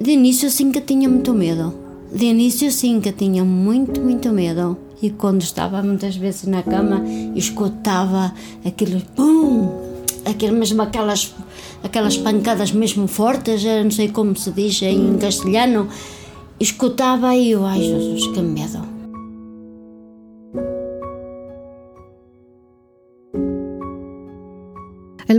De 0.00 0.12
início 0.12 0.50
sim 0.50 0.72
que 0.72 0.80
tinha 0.80 1.08
muito 1.08 1.34
medo. 1.34 1.74
De 2.10 2.24
início 2.24 2.72
sim 2.72 3.02
que 3.02 3.12
tinha 3.12 3.44
muito, 3.44 4.00
muito 4.00 4.30
medo. 4.30 4.78
E 5.02 5.10
quando 5.10 5.42
estava 5.42 5.82
muitas 5.82 6.16
vezes 6.16 6.44
na 6.44 6.62
cama, 6.62 7.04
escutava 7.36 8.32
aquele 8.64 9.04
pum, 9.14 9.68
aquele, 10.24 10.52
mesmo 10.52 10.80
aquelas, 10.80 11.34
aquelas 11.82 12.16
pancadas 12.16 12.72
mesmo 12.72 13.06
fortes, 13.06 13.62
não 13.62 13.90
sei 13.90 14.08
como 14.08 14.34
se 14.36 14.50
diz 14.52 14.80
em 14.82 15.18
castelhano. 15.18 15.86
Escutava 16.58 17.34
e 17.36 17.50
eu, 17.50 17.66
ai 17.66 17.82
Jesus, 17.82 18.26
que 18.28 18.40
medo. 18.40 18.89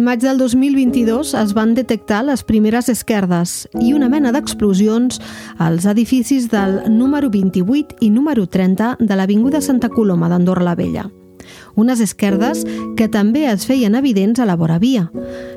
Maig 0.02 0.23
del 0.23 0.40
2022 0.40 1.36
es 1.38 1.52
van 1.54 1.76
detectar 1.78 2.23
les 2.26 2.41
primeres 2.41 2.88
esquerdes 2.90 3.68
i 3.86 3.91
una 3.94 4.08
mena 4.10 4.32
d'explosions 4.34 5.20
als 5.62 5.86
edificis 5.86 6.48
del 6.50 6.80
número 6.90 7.30
28 7.30 8.00
i 8.02 8.10
número 8.10 8.48
30 8.50 8.96
de 8.98 9.16
l'Avinguda 9.20 9.62
Santa 9.62 9.91
Coloma 9.94 10.30
d'Andorra 10.32 10.66
la 10.66 10.74
Vella. 10.76 11.05
Unes 11.77 12.02
esquerdes 12.02 12.66
que 12.98 13.12
també 13.14 13.46
es 13.52 13.68
feien 13.70 13.94
evidents 13.94 14.41
a 14.41 14.48
la 14.50 14.58
vora 14.58 14.80
via. 14.82 15.12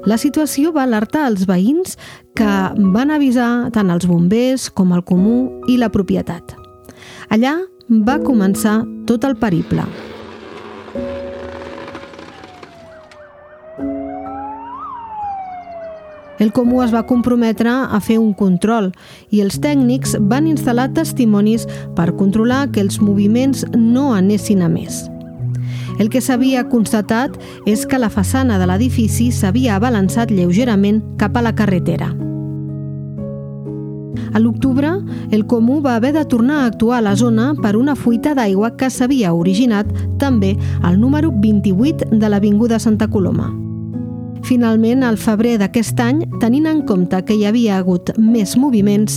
La 0.05 0.21
situació 0.21 0.75
va 0.77 0.85
alertar 0.85 1.25
els 1.31 1.47
veïns 1.49 1.97
que 2.37 2.55
van 2.77 3.15
avisar 3.17 3.71
tant 3.73 3.89
els 3.89 4.05
bombers 4.05 4.69
com 4.69 4.93
el 4.93 5.07
comú 5.09 5.63
i 5.73 5.79
la 5.81 5.89
propietat. 5.89 6.53
Allà 7.33 7.63
va 7.89 8.21
començar 8.21 8.83
tot 9.09 9.25
el 9.25 9.41
periple. 9.41 9.89
El 16.45 16.53
Comú 16.53 16.83
es 16.83 16.91
va 16.93 17.07
comprometre 17.09 17.71
a 17.73 17.99
fer 18.05 18.19
un 18.21 18.35
control 18.37 18.91
i 19.33 19.39
els 19.41 19.55
tècnics 19.65 20.11
van 20.29 20.45
instal·lar 20.45 20.91
testimonis 20.93 21.65
per 21.97 22.11
controlar 22.19 22.67
que 22.75 22.83
els 22.85 22.99
moviments 23.01 23.63
no 23.73 24.11
anessin 24.13 24.61
a 24.61 24.69
més. 24.69 25.07
El 25.97 26.13
que 26.13 26.21
s'havia 26.21 26.67
constatat 26.69 27.41
és 27.65 27.87
que 27.89 28.03
la 28.03 28.13
façana 28.13 28.61
de 28.61 28.69
l'edifici 28.69 29.31
s'havia 29.33 29.79
abalançat 29.79 30.37
lleugerament 30.37 31.01
cap 31.17 31.41
a 31.41 31.47
la 31.49 31.55
carretera. 31.57 32.13
A 34.35 34.39
l'octubre, 34.39 34.99
el 35.33 35.47
Comú 35.49 35.81
va 35.81 35.97
haver 35.97 36.13
de 36.13 36.29
tornar 36.29 36.61
a 36.61 36.71
actuar 36.75 36.99
a 36.99 37.09
la 37.09 37.17
zona 37.17 37.55
per 37.55 37.73
una 37.81 37.97
fuita 37.97 38.37
d'aigua 38.37 38.75
que 38.77 38.93
s'havia 38.93 39.33
originat 39.33 39.89
també 40.21 40.59
al 40.83 41.01
número 41.01 41.33
28 41.33 42.13
de 42.13 42.29
l'Avinguda 42.29 42.79
Santa 42.79 43.09
Coloma. 43.09 43.55
Finalment, 44.45 45.01
al 45.07 45.17
febrer 45.17 45.55
d'aquest 45.61 46.01
any, 46.05 46.19
tenint 46.43 46.67
en 46.69 46.83
compte 46.85 47.23
que 47.25 47.37
hi 47.37 47.47
havia 47.49 47.79
hagut 47.79 48.11
més 48.21 48.55
moviments, 48.61 49.17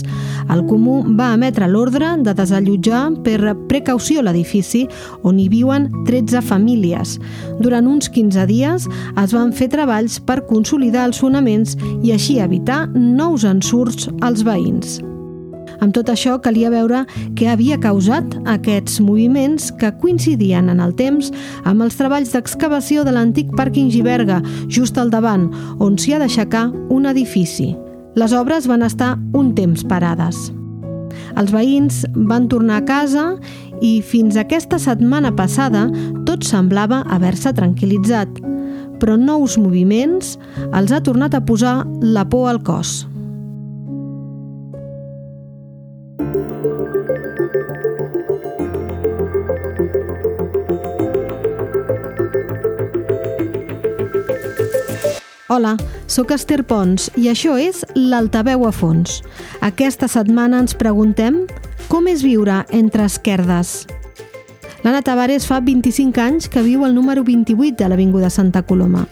el 0.53 0.63
Comú 0.69 1.01
va 1.19 1.33
emetre 1.35 1.67
l'ordre 1.67 2.13
de 2.23 2.33
desallotjar 2.37 3.01
per 3.25 3.55
precaució 3.67 4.23
l'edifici 4.23 4.85
on 5.27 5.41
hi 5.41 5.49
viuen 5.51 5.89
13 6.07 6.41
famílies. 6.47 7.17
Durant 7.59 7.91
uns 7.91 8.07
15 8.13 8.47
dies 8.47 8.87
es 8.87 9.35
van 9.35 9.51
fer 9.51 9.67
treballs 9.75 10.21
per 10.23 10.45
consolidar 10.47 11.09
els 11.11 11.19
fonaments 11.19 11.75
i 11.99 12.15
així 12.15 12.39
evitar 12.39 12.85
nous 12.95 13.43
ensurts 13.43 14.07
als 14.21 14.47
veïns. 14.47 15.01
Amb 15.79 15.93
tot 15.93 16.09
això, 16.09 16.37
calia 16.41 16.71
veure 16.73 17.03
què 17.37 17.49
havia 17.51 17.77
causat 17.81 18.35
aquests 18.49 18.99
moviments 19.03 19.69
que 19.77 19.93
coincidien 20.01 20.71
en 20.73 20.81
el 20.81 20.95
temps 20.97 21.31
amb 21.69 21.85
els 21.85 21.97
treballs 21.99 22.33
d'excavació 22.33 23.05
de 23.05 23.13
l'antic 23.13 23.51
pàrquing 23.57 23.91
Giberga, 23.93 24.41
just 24.67 24.97
al 24.97 25.13
davant, 25.13 25.49
on 25.79 25.97
s'hi 25.97 26.15
ha 26.15 26.21
d'aixecar 26.23 26.67
un 26.93 27.05
edifici. 27.09 27.75
Les 28.17 28.33
obres 28.33 28.65
van 28.65 28.81
estar 28.81 29.15
un 29.37 29.53
temps 29.53 29.83
parades. 29.85 30.47
Els 31.37 31.53
veïns 31.53 32.03
van 32.29 32.47
tornar 32.49 32.81
a 32.81 32.85
casa 32.85 33.27
i 33.81 33.99
fins 34.01 34.37
aquesta 34.37 34.79
setmana 34.81 35.33
passada 35.37 35.85
tot 36.25 36.45
semblava 36.45 37.03
haver-se 37.13 37.53
tranquil·litzat, 37.57 38.41
però 38.97 39.17
nous 39.21 39.57
moviments 39.61 40.35
els 40.73 40.91
ha 40.91 41.03
tornat 41.05 41.37
a 41.37 41.43
posar 41.45 41.83
la 42.01 42.25
por 42.25 42.49
al 42.49 42.63
cos. 42.65 43.06
Hola, 55.49 55.77
sóc 56.11 56.33
Esther 56.35 56.65
Pons 56.67 57.05
i 57.15 57.29
això 57.31 57.53
és 57.55 57.85
l'Altaveu 57.95 58.65
a 58.67 58.71
fons. 58.75 59.21
Aquesta 59.63 60.09
setmana 60.11 60.59
ens 60.59 60.75
preguntem 60.75 61.37
com 61.87 62.09
és 62.11 62.19
viure 62.19 62.65
entre 62.75 63.05
esquerdes. 63.07 63.85
L'Anna 64.83 64.99
Tavares 65.07 65.47
fa 65.47 65.61
25 65.63 66.19
anys 66.19 66.51
que 66.51 66.65
viu 66.65 66.83
al 66.83 66.91
número 66.91 67.23
28 67.23 67.79
de 67.79 67.87
l'Avinguda 67.87 68.27
Santa 68.27 68.65
Coloma. 68.67 69.05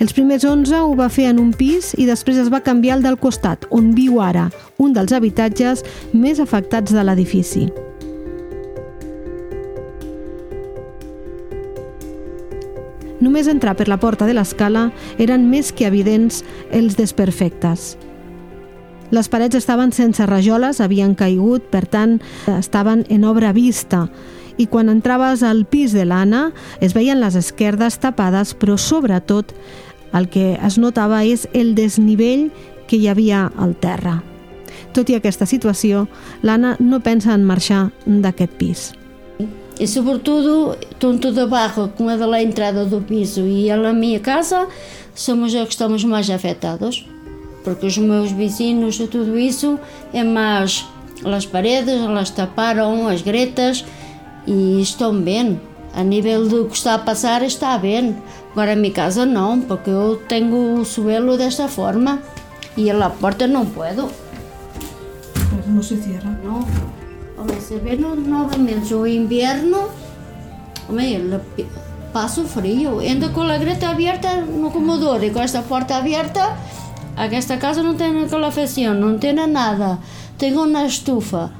Els 0.00 0.16
primers 0.16 0.48
11 0.48 0.80
ho 0.80 0.94
va 0.96 1.12
fer 1.12 1.28
en 1.28 1.44
un 1.44 1.52
pis 1.52 1.92
i 2.00 2.08
després 2.08 2.40
es 2.40 2.48
va 2.48 2.64
canviar 2.64 2.96
al 2.96 3.04
del 3.04 3.20
costat, 3.20 3.68
on 3.68 3.92
viu 3.92 4.22
ara, 4.24 4.48
un 4.80 4.96
dels 4.96 5.12
habitatges 5.12 5.84
més 6.16 6.40
afectats 6.40 6.96
de 6.96 7.04
l'edifici. 7.04 7.68
Només 13.26 13.48
entrar 13.50 13.74
per 13.74 13.88
la 13.90 13.98
porta 13.98 14.26
de 14.28 14.36
l'escala 14.36 14.92
eren 15.18 15.48
més 15.50 15.72
que 15.74 15.88
evidents 15.88 16.44
els 16.70 16.94
desperfectes. 16.94 17.96
Les 19.10 19.26
parets 19.30 19.58
estaven 19.58 19.90
sense 19.94 20.22
rajoles, 20.30 20.78
havien 20.80 21.14
caigut, 21.18 21.64
per 21.70 21.84
tant, 21.90 22.20
estaven 22.54 23.02
en 23.10 23.24
obra 23.26 23.50
vista, 23.54 24.04
i 24.58 24.68
quan 24.70 24.88
entraves 24.88 25.42
al 25.42 25.64
pis 25.66 25.94
de 25.94 26.04
l'Anna 26.06 26.52
es 26.80 26.94
veien 26.94 27.18
les 27.20 27.34
esquerdes 27.38 27.98
tapades, 28.02 28.54
però 28.54 28.78
sobretot 28.78 29.50
el 30.14 30.30
que 30.30 30.54
es 30.54 30.78
notava 30.78 31.24
és 31.26 31.48
el 31.52 31.74
desnivell 31.74 32.52
que 32.86 32.96
hi 32.96 33.10
havia 33.10 33.48
al 33.58 33.74
terra. 33.74 34.20
Tot 34.94 35.10
i 35.10 35.18
aquesta 35.18 35.50
situació, 35.50 36.06
l'Anna 36.46 36.76
no 36.78 37.02
pensa 37.02 37.34
en 37.34 37.44
marxar 37.44 37.88
d'aquest 38.06 38.56
pis. 38.58 38.86
E 39.78 39.86
sobretudo, 39.86 40.76
tanto 40.98 41.32
de 41.32 41.46
barro 41.46 41.92
como 41.96 42.08
a 42.08 42.16
da 42.16 42.42
entrada 42.42 42.84
do 42.84 43.00
piso 43.02 43.46
e 43.46 43.70
a 43.70 43.92
minha 43.92 44.20
casa, 44.20 44.68
somos 45.14 45.52
os 45.54 45.62
que 45.64 45.70
estamos 45.70 46.02
mais 46.04 46.30
afetados. 46.30 47.06
Porque 47.62 47.86
os 47.86 47.98
meus 47.98 48.30
vizinhos 48.30 48.98
e 49.00 49.06
tudo 49.06 49.38
isso 49.38 49.78
é 50.14 50.22
mais 50.24 50.86
as 51.24 51.44
paredes, 51.46 52.00
elas 52.00 52.30
taparam 52.30 53.08
as 53.08 53.22
gretas 53.22 53.84
e 54.46 54.80
estão 54.80 55.20
bem. 55.20 55.60
A 55.92 56.04
nível 56.04 56.46
do 56.46 56.66
que 56.66 56.76
está 56.76 56.94
a 56.94 56.98
passar, 56.98 57.42
está 57.42 57.76
bem. 57.78 58.16
Agora 58.52 58.72
a 58.72 58.76
minha 58.76 58.92
casa 58.92 59.24
não, 59.24 59.60
porque 59.60 59.90
eu 59.90 60.22
tenho 60.28 60.80
o 60.80 60.84
suelo 60.84 61.36
desta 61.36 61.68
forma 61.68 62.22
e 62.76 62.90
a 62.90 63.10
porta 63.10 63.46
não 63.46 63.66
puedo. 63.66 64.10
Não 65.66 65.82
se 65.82 65.96
cierra. 65.96 66.38
Não. 66.44 66.64
Hombre, 67.46 67.60
se 67.60 67.78
viene 67.78 68.02
nuevamente 68.16 68.92
o 68.92 69.06
invierno, 69.06 69.78
hombre, 70.88 71.44
paso 72.12 72.44
frío. 72.44 72.98
Ando 72.98 73.32
con 73.32 73.46
la 73.46 73.56
greta 73.56 73.90
abierta 73.90 74.40
no 74.40 74.72
comedor 74.72 75.22
y 75.22 75.30
con 75.30 75.42
esta 75.42 75.62
puerta 75.62 75.98
abierta, 75.98 76.56
aquesta 77.16 77.60
casa 77.60 77.84
no 77.84 77.94
tiene 77.94 78.26
calefacción, 78.26 78.98
não 78.98 79.16
tem 79.20 79.32
nada. 79.32 80.00
Tenho 80.36 80.64
uma 80.64 80.84
estufa. 80.86 81.52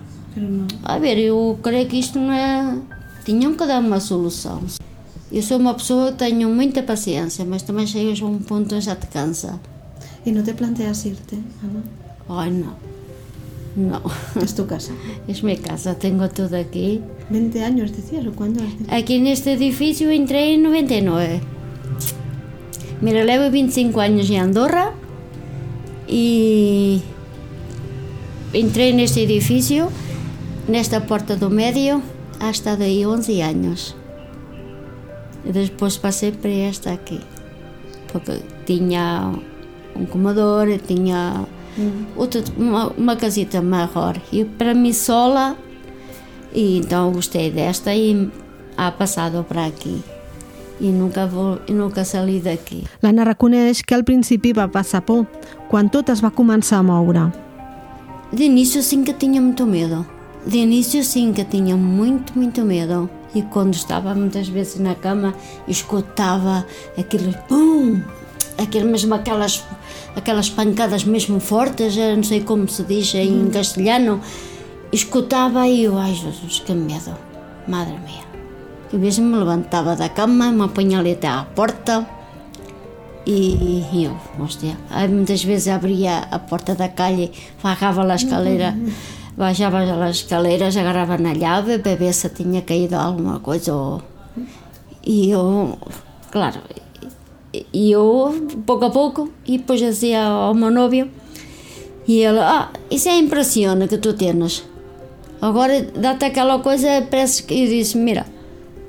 A 0.83 0.99
ver, 0.99 1.19
eu 1.19 1.57
creio 1.63 1.87
que 1.87 2.01
isto 2.01 2.19
não 2.19 2.33
é. 2.33 2.79
Tinham 3.25 3.55
que 3.55 3.65
dar 3.65 3.79
uma 3.79 4.01
solução. 4.01 4.63
Eu 5.31 5.43
sou 5.43 5.59
uma 5.59 5.75
pessoa 5.75 6.11
que 6.11 6.19
tenho 6.19 6.49
muita 6.49 6.83
paciência, 6.83 7.45
mas 7.45 7.63
também 7.63 7.87
chegas 7.87 8.21
a 8.21 8.27
um 8.27 8.39
ponto 8.39 8.75
onde 8.75 8.85
já 8.85 8.97
te 8.97 9.07
cansa. 9.07 9.61
E 10.25 10.33
não 10.33 10.43
te 10.43 10.53
planteas 10.53 11.05
irte, 11.05 11.39
Ana? 11.63 11.85
Ai, 12.29 12.51
não. 12.51 12.75
No. 13.77 14.01
¿Es 14.43 14.55
tu 14.55 14.67
casa? 14.67 14.93
Es 15.29 15.45
mi 15.45 15.57
casa, 15.59 15.99
tengo 15.99 16.29
todo 16.31 16.57
aquí. 16.57 17.03
¿20 17.31 17.63
años 17.63 17.95
decías 17.95 18.27
o 18.27 18.33
cuándo? 18.33 18.63
Aquí 18.89 19.17
en 19.17 19.27
este 19.27 19.53
edificio 19.53 20.11
entré 20.11 20.55
en 20.55 20.63
99. 20.63 21.41
Mira, 23.03 23.25
llevo 23.25 23.51
25 23.51 24.01
años 24.01 24.31
en 24.31 24.41
Andorra 24.41 24.93
y 26.09 27.03
entré 28.55 28.89
en 28.89 29.01
este 29.01 29.25
edificio, 29.25 29.91
en 30.67 30.77
esta 30.77 31.07
puerta 31.07 31.37
do 31.37 31.51
medio, 31.51 32.01
hasta 32.41 32.77
de 32.77 32.87
ahí 32.87 33.05
11 33.05 33.43
años. 33.43 33.95
Y 35.45 35.53
después 35.53 35.99
pasé 35.99 36.33
por 36.33 36.51
esta 36.51 36.93
aquí, 36.93 37.21
porque 38.11 38.41
tenía 38.67 39.31
un 39.95 40.07
comedor, 40.07 40.69
tenía 40.79 41.47
outra, 42.17 42.43
uma, 42.57 42.89
uma 42.89 43.17
casita 43.17 43.63
maior. 43.63 44.21
E 44.33 44.45
para 44.45 44.75
mim 44.75 44.93
sola, 44.93 45.57
e 46.55 46.79
então 46.79 47.13
gostei 47.13 47.51
desta 47.51 47.95
e 47.95 48.31
ha 48.77 48.91
passado 48.91 49.45
para 49.45 49.67
aqui. 49.67 50.03
i 50.81 50.93
nunca, 50.93 51.27
vol, 51.27 51.59
i 51.69 51.73
nunca 51.73 52.05
salí 52.05 52.41
d'aquí. 52.41 52.85
L'Anna 53.03 53.25
reconeix 53.25 53.83
que 53.83 53.95
al 53.97 54.05
principi 54.05 54.53
va 54.53 54.69
passar 54.69 55.03
por, 55.07 55.25
quan 55.71 55.89
tot 55.89 56.11
es 56.13 56.21
va 56.21 56.31
començar 56.31 56.81
a 56.81 56.83
moure. 56.83 57.31
de 58.33 58.45
início 58.45 58.83
sim 58.83 59.05
que 59.05 59.15
tinha 59.15 59.41
muito 59.41 59.67
medo. 59.67 60.07
De 60.47 60.59
início 60.59 61.03
sim 61.03 61.33
que 61.33 61.45
tinha 61.45 61.77
muito, 61.77 62.37
muito 62.37 62.63
medo. 62.63 63.09
E 63.35 63.43
quando 63.43 63.75
estava 63.75 64.15
muitas 64.15 64.49
vezes 64.49 64.79
na 64.79 64.95
cama, 64.95 65.35
escutava 65.69 66.67
aquele 66.99 67.35
pum, 67.49 68.01
aquele 68.59 68.85
mesmo 68.85 69.15
aquelas 69.15 69.65
aquelas 70.15 70.49
pancadas 70.49 71.05
mesmo 71.05 71.41
fortes, 71.41 71.97
não 71.97 72.23
sei 72.23 72.41
como 72.41 72.69
se 72.69 72.83
diz 72.85 73.15
em 73.15 73.47
hum. 73.47 73.51
castelhano. 73.51 74.21
Escutava 74.93 75.67
e 75.67 75.85
eu, 75.85 75.99
ai 75.99 76.15
Jesus, 76.15 76.61
que 76.65 76.73
medo, 76.73 77.15
madre 77.67 77.99
mia. 78.05 78.25
E 78.93 78.97
mesmo 78.97 79.27
me 79.27 79.39
levantava 79.39 79.97
da 79.97 80.09
cama, 80.09 80.53
me 80.53 80.63
apanhava 80.63 81.01
ali 81.01 81.13
até 81.13 81.27
à 81.29 81.45
porta 81.45 82.07
e, 83.27 83.83
e 83.93 84.05
eu, 84.05 84.17
hostia, 84.39 84.77
muitas 85.09 85.43
vezes 85.43 85.67
abria 85.67 86.19
a 86.31 86.39
porta 86.39 86.77
da 86.77 86.89
calle, 86.89 87.33
bajava 87.61 88.05
a 88.05 88.15
escalera, 88.15 88.71
uhum. 88.79 88.93
baixava 89.37 89.81
as 89.81 90.17
escaleras, 90.17 90.77
agarrava 90.77 91.19
na 91.19 91.33
llave 91.33 91.79
ver 91.79 92.13
se 92.15 92.29
tinha 92.29 92.63
caído 92.63 92.95
alguma 92.95 93.41
coisa. 93.41 93.75
Ou... 93.75 94.01
E 95.05 95.31
eu, 95.31 95.77
claro, 96.31 96.61
e 97.73 97.93
eu, 97.93 98.49
pouco 98.67 98.85
a 98.85 98.91
pouco, 98.91 99.31
e 99.47 99.59
depois 99.59 99.81
dizia 99.81 100.23
ao 100.25 100.55
meu 100.55 100.71
novio, 100.71 101.09
e 102.07 102.21
ele, 102.21 102.39
ah, 102.39 102.71
isso 102.91 103.09
é 103.09 103.17
impressiona 103.17 103.87
que 103.89 103.99
tu 103.99 104.13
tens. 104.13 104.65
Agora 105.41 105.83
dá-te 105.83 106.25
aquela 106.25 106.59
coisa, 106.59 107.07
parece 107.11 107.43
que 107.43 107.55
eu 107.55 107.67
disse, 107.69 107.97
mira, 107.97 108.27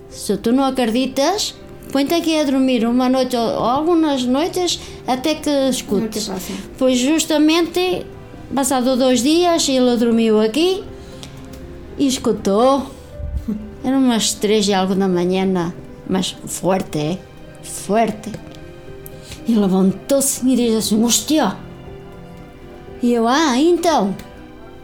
se 0.09 0.37
tu 0.37 0.51
não 0.51 0.63
acreditas, 0.63 1.55
põe-te 1.91 2.13
aqui 2.13 2.39
a 2.39 2.43
dormir 2.43 2.85
uma 2.85 3.09
noite 3.09 3.35
ou 3.35 3.63
algumas 3.63 4.23
noites 4.23 4.79
até 5.05 5.35
que 5.35 5.49
escutes. 5.69 6.31
Pois 6.77 6.97
justamente, 6.97 8.05
passado 8.53 8.95
dois 8.95 9.21
dias, 9.21 9.67
ele 9.67 9.97
dormiu 9.97 10.39
aqui 10.39 10.83
e 11.97 12.07
escutou. 12.07 12.85
Eram 13.83 13.99
umas 13.99 14.33
três 14.33 14.67
e 14.67 14.73
algo 14.73 14.95
da 14.95 15.07
manhã, 15.07 15.73
mas 16.09 16.35
forte, 16.45 16.97
é? 16.97 17.17
Forte. 17.61 18.31
E 19.47 19.55
levantou-se 19.55 20.47
e 20.47 20.55
disse 20.55 20.77
assim, 20.77 21.03
hostia! 21.03 21.55
E 23.01 23.13
eu, 23.13 23.27
ah, 23.27 23.57
então, 23.59 24.15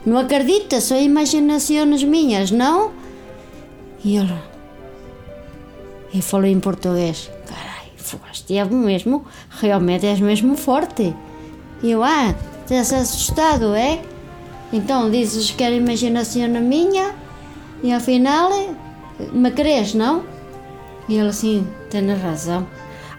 não 0.06 0.18
acredita, 0.18 0.80
são 0.80 1.00
imaginações 1.00 2.04
minhas, 2.04 2.51
não? 2.51 2.92
E 4.06 4.18
ele, 4.18 4.33
e 6.13 6.21
falou 6.21 6.45
em 6.45 6.60
português. 6.60 7.30
Carai, 7.48 7.88
foste 7.98 8.56
é 8.56 8.63
mesmo, 8.65 9.25
realmente 9.50 10.06
és 10.06 10.19
mesmo 10.19 10.56
forte. 10.56 11.13
E 11.81 11.92
eu, 11.92 12.04
ah, 12.04 12.36
estás 12.62 12.94
assustado, 12.94 13.74
é? 13.74 14.01
Então 14.71 15.10
dizes 15.10 15.51
que 15.51 15.63
era 15.63 15.75
imaginação 15.75 16.48
minha 16.62 17.13
e 17.83 17.92
afinal 17.92 18.50
me 19.31 19.51
crees, 19.51 19.94
não? 19.94 20.24
E 21.10 21.15
ele 21.15 21.30
assim, 21.30 21.68
tens 21.89 22.21
razão. 22.21 22.65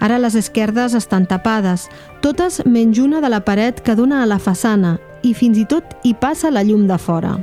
Ara 0.04 0.18
les 0.20 0.34
esquerdes 0.36 0.92
estan 0.92 1.24
tapades, 1.24 1.86
totes 2.20 2.58
menys 2.68 2.98
una 3.00 3.22
de 3.24 3.30
la 3.32 3.40
paret 3.46 3.78
que 3.80 3.94
dona 3.96 4.18
a 4.20 4.26
la 4.28 4.36
façana 4.36 4.98
i 5.24 5.30
fins 5.32 5.56
i 5.56 5.62
tot 5.64 5.94
hi 6.04 6.10
passa 6.12 6.50
la 6.52 6.60
llum 6.60 6.82
de 6.90 6.98
fora. 7.00 7.38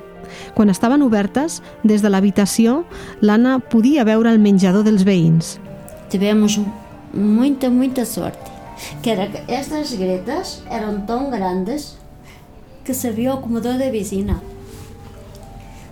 Quan 0.53 0.69
estaven 0.69 1.01
obertes, 1.01 1.55
des 1.81 2.03
de 2.05 2.11
l'habitació, 2.13 2.83
l'Anna 3.19 3.55
podia 3.73 4.05
veure 4.05 4.29
el 4.29 4.37
menjador 4.43 4.85
dels 4.85 5.01
veïns. 5.07 5.55
Tivemos 6.13 6.59
muita, 7.13 7.71
muita 7.71 8.05
sorte. 8.05 8.53
Que 9.01 9.15
era 9.15 9.25
que 9.33 9.41
estas 9.47 9.93
gretas 9.97 10.61
eram 10.69 11.01
tão 11.09 11.31
grandes 11.31 11.97
que 12.85 12.93
servia 12.93 13.33
o 13.33 13.41
comedor 13.41 13.79
da 13.79 13.89
vizinha. 13.89 14.37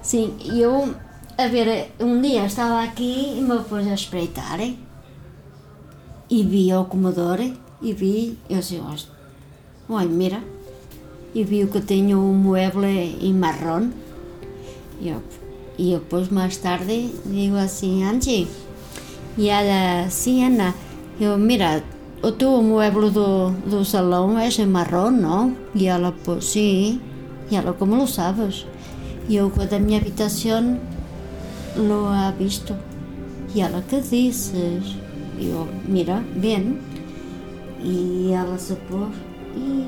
Sim, 0.04 0.38
eu, 0.54 0.94
a 1.36 1.48
ver, 1.48 1.92
um 2.00 2.22
dia 2.22 2.46
estava 2.46 2.84
aqui 2.84 3.40
e 3.40 3.42
me 3.42 3.58
pus 3.64 3.88
a 3.88 3.94
espreitar 3.94 4.62
eh? 4.62 4.76
E 6.30 6.44
vi 6.44 6.74
o 6.74 6.86
comedor 6.86 7.40
e 7.40 7.94
vi, 7.94 8.38
eu 8.50 8.60
disse, 8.60 8.82
olha, 9.90 10.08
mira, 10.08 10.44
e 11.34 11.44
vi 11.44 11.66
que 11.68 11.82
tenho 11.82 12.20
um 12.20 12.34
mueble 12.34 13.18
em 13.22 13.34
marrom 13.34 13.92
yo, 15.02 15.22
y 15.78 15.92
después 15.92 16.32
más 16.32 16.60
tarde 16.60 17.10
digo 17.26 17.58
así, 17.58 18.04
Angie, 18.04 18.48
y 19.38 19.50
ella, 19.50 20.12
sí, 20.12 20.42
Ana, 20.42 20.76
yo, 21.20 21.38
mira, 21.38 21.82
o 22.22 22.34
tu 22.34 22.62
mueble 22.62 23.12
do, 23.12 23.52
do 23.66 23.86
salão 23.86 24.38
é 24.38 24.50
em 24.50 24.66
marrom, 24.66 25.12
não? 25.12 25.56
E 25.74 25.88
ela, 25.88 26.12
pues 26.12 26.46
sí. 26.52 27.00
E 27.50 27.56
ela, 27.56 27.72
como 27.72 27.96
lo 27.96 28.08
sabes? 28.08 28.66
E 29.30 29.38
eu, 29.38 29.50
da 29.50 29.80
minha 29.80 30.00
habitação, 30.00 30.80
lo 31.78 32.08
ha 32.10 32.32
visto. 32.32 32.76
E 33.56 33.62
ela, 33.62 33.82
que 33.82 34.02
dizes? 34.02 34.98
E 35.40 35.50
eu, 35.50 35.68
mira, 35.88 36.24
bem. 36.36 36.78
E 37.82 38.32
ela 38.34 38.58
se 38.58 38.76
pôs, 38.76 39.08
e 39.56 39.88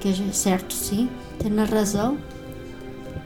que 0.00 0.08
é 0.08 0.32
certo, 0.32 0.72
sim, 0.72 1.08
tem 1.38 1.52
razão. 1.64 2.16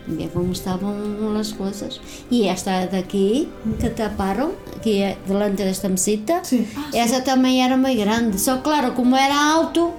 Mira 0.06 0.30
como 0.30 0.52
estaban 0.52 1.34
las 1.34 1.52
cosas. 1.52 2.00
Y 2.30 2.48
esta 2.48 2.86
de 2.86 2.98
aquí, 2.98 3.48
que 3.78 3.90
taparon, 3.90 4.52
que 4.82 5.16
delante 5.28 5.64
desta 5.64 5.88
mesita, 5.88 6.42
sí. 6.42 6.66
ah, 6.76 6.90
esa 6.92 7.18
sí. 7.18 7.24
tamén 7.24 7.62
era 7.62 7.76
moi 7.78 7.94
grande. 7.94 8.34
Só 8.40 8.64
claro, 8.66 8.98
como 8.98 9.14
era 9.14 9.54
alto, 9.54 9.94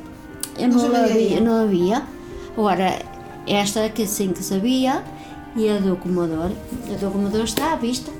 non, 0.59 0.75
non 0.75 0.91
había, 0.91 1.39
non 1.39 1.55
había. 1.63 2.03
Agora, 2.57 2.99
esta 3.47 3.95
que 3.95 4.03
sim 4.03 4.35
que 4.35 4.43
sabía, 4.43 5.07
e 5.55 5.71
a 5.71 5.79
do 5.79 5.95
Comodor. 5.95 6.51
A 6.91 6.95
do 6.99 7.07
Comodor 7.07 7.47
está 7.47 7.71
à 7.71 7.79
vista. 7.79 8.11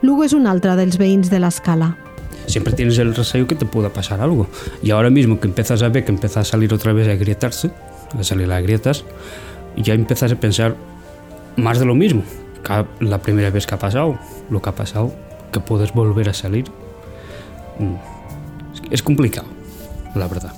Lugo 0.00 0.24
és 0.24 0.34
un 0.36 0.46
altre 0.46 0.76
dels 0.78 0.98
veïns 0.98 1.30
de 1.30 1.40
l'escala. 1.42 1.94
Siempre 2.46 2.72
tienes 2.72 2.98
el 2.98 3.14
receio 3.14 3.46
que 3.46 3.54
te 3.54 3.66
pueda 3.66 3.90
pasar 3.90 4.20
algo. 4.20 4.46
Y 4.82 4.90
ahora 4.90 5.10
mismo 5.10 5.38
que 5.40 5.48
empiezas 5.48 5.82
a 5.82 5.88
ver 5.88 6.04
que 6.04 6.12
empieza 6.12 6.40
a 6.40 6.44
salir 6.44 6.72
otra 6.72 6.92
vez 6.92 7.08
a 7.08 7.14
grietarse, 7.14 7.70
a 8.18 8.24
salir 8.24 8.48
las 8.48 8.62
grietas, 8.62 9.04
ya 9.76 9.94
empiezas 9.94 10.32
a 10.32 10.36
pensar 10.36 10.76
más 11.56 11.78
de 11.78 11.84
lo 11.84 11.94
mismo. 11.94 12.22
La 13.00 13.18
primera 13.18 13.50
vez 13.50 13.66
que 13.66 13.74
ha 13.74 13.78
pasado, 13.78 14.18
lo 14.50 14.62
que 14.62 14.68
ha 14.68 14.74
pasado, 14.74 15.12
que 15.52 15.60
puedes 15.60 15.92
volver 15.92 16.28
a 16.28 16.34
salir. 16.34 16.64
Mm, 17.78 17.94
es 18.90 19.02
complicado, 19.02 19.48
la 20.14 20.28
verdad. 20.28 20.52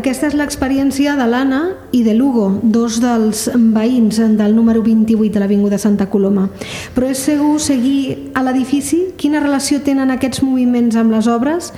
Aquesta 0.00 0.30
és 0.30 0.34
l'experiència 0.38 1.12
de 1.18 1.26
l'Anna 1.28 1.58
i 1.92 1.98
de 2.06 2.14
l'Hugo, 2.16 2.46
dos 2.62 3.02
dels 3.02 3.42
veïns 3.74 4.16
del 4.38 4.54
número 4.56 4.80
28 4.80 5.34
de 5.34 5.42
l'Avinguda 5.42 5.76
Santa 5.76 6.06
Coloma. 6.08 6.46
Però 6.94 7.10
és 7.12 7.20
segur 7.20 7.58
seguir 7.60 8.30
a 8.32 8.40
l'edifici? 8.46 9.10
Quina 9.20 9.44
relació 9.44 9.82
tenen 9.84 10.08
aquests 10.14 10.40
moviments 10.40 10.96
amb 10.96 11.12
les 11.12 11.28
obres? 11.28 11.74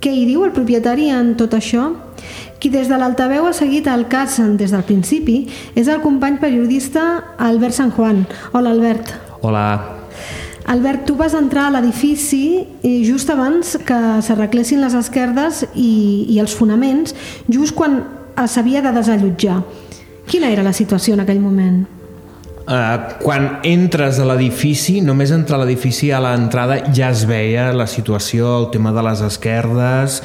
Què 0.00 0.16
hi 0.16 0.24
diu 0.30 0.46
el 0.48 0.56
propietari 0.56 1.10
en 1.12 1.34
tot 1.36 1.52
això? 1.52 1.90
Qui 2.56 2.72
des 2.72 2.88
de 2.88 2.96
l'altaveu 2.96 3.44
ha 3.44 3.52
seguit 3.52 3.84
el 3.84 4.08
cas 4.08 4.40
des 4.56 4.72
del 4.72 4.88
principi 4.88 5.42
és 5.76 5.92
el 5.92 6.00
company 6.00 6.40
periodista 6.40 7.34
Albert 7.36 7.76
San 7.76 7.92
Juan. 7.92 8.24
Hola, 8.54 8.72
Albert. 8.72 9.12
Hola. 9.42 10.01
Albert, 10.66 11.06
tu 11.06 11.16
vas 11.18 11.34
entrar 11.34 11.66
a 11.66 11.74
l'edifici 11.74 12.66
eh, 12.82 13.00
just 13.04 13.30
abans 13.30 13.76
que 13.86 13.98
s'arreglessin 14.22 14.82
les 14.82 14.94
esquerdes 14.94 15.64
i, 15.74 16.26
i 16.30 16.38
els 16.42 16.54
fonaments, 16.54 17.16
just 17.50 17.74
quan 17.74 18.00
s'havia 18.48 18.82
de 18.84 18.92
desallotjar. 18.94 19.58
Quina 20.30 20.52
era 20.52 20.62
la 20.62 20.72
situació 20.72 21.16
en 21.16 21.24
aquell 21.24 21.42
moment? 21.42 21.82
Uh, 22.62 23.18
quan 23.18 23.48
entres 23.66 24.20
a 24.22 24.26
l'edifici, 24.28 25.00
només 25.02 25.32
entrar 25.34 25.58
a 25.58 25.64
l'edifici 25.64 26.12
a 26.14 26.20
l'entrada 26.22 26.78
ja 26.94 27.08
es 27.10 27.24
veia 27.26 27.72
la 27.74 27.88
situació, 27.90 28.52
el 28.60 28.68
tema 28.70 28.92
de 28.94 29.02
les 29.02 29.22
esquerdes 29.26 30.20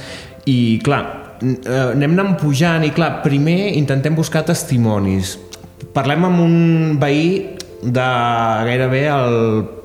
i 0.45 0.77
clar, 0.85 1.01
uh, 1.41 1.95
anem 1.95 2.13
anant 2.13 2.35
pujant 2.37 2.85
i 2.85 2.93
clar, 2.93 3.23
primer 3.25 3.73
intentem 3.79 4.13
buscar 4.15 4.45
testimonis. 4.45 5.33
Parlem 5.97 6.29
amb 6.29 6.43
un 6.45 6.55
veí 7.01 7.56
de 7.81 8.07
gairebé 8.69 9.05
el, 9.11 9.37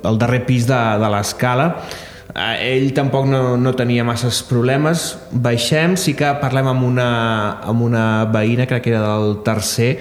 el 0.05 0.19
darrer 0.19 0.45
pis 0.49 0.67
de, 0.71 0.81
de 1.03 1.13
l'escala. 1.13 1.69
Eh, 2.33 2.73
ell 2.73 2.93
tampoc 2.97 3.27
no, 3.29 3.57
no 3.61 3.75
tenia 3.77 4.05
masses 4.09 4.43
problemes. 4.49 5.13
Baixem, 5.33 5.99
sí 6.01 6.17
que 6.17 6.31
parlem 6.41 6.71
amb 6.73 6.87
una, 6.89 7.09
amb 7.69 7.85
una 7.85 8.07
veïna 8.33 8.69
crec 8.71 8.87
que 8.87 8.95
era 8.95 9.03
del 9.05 9.43
tercer 9.45 9.97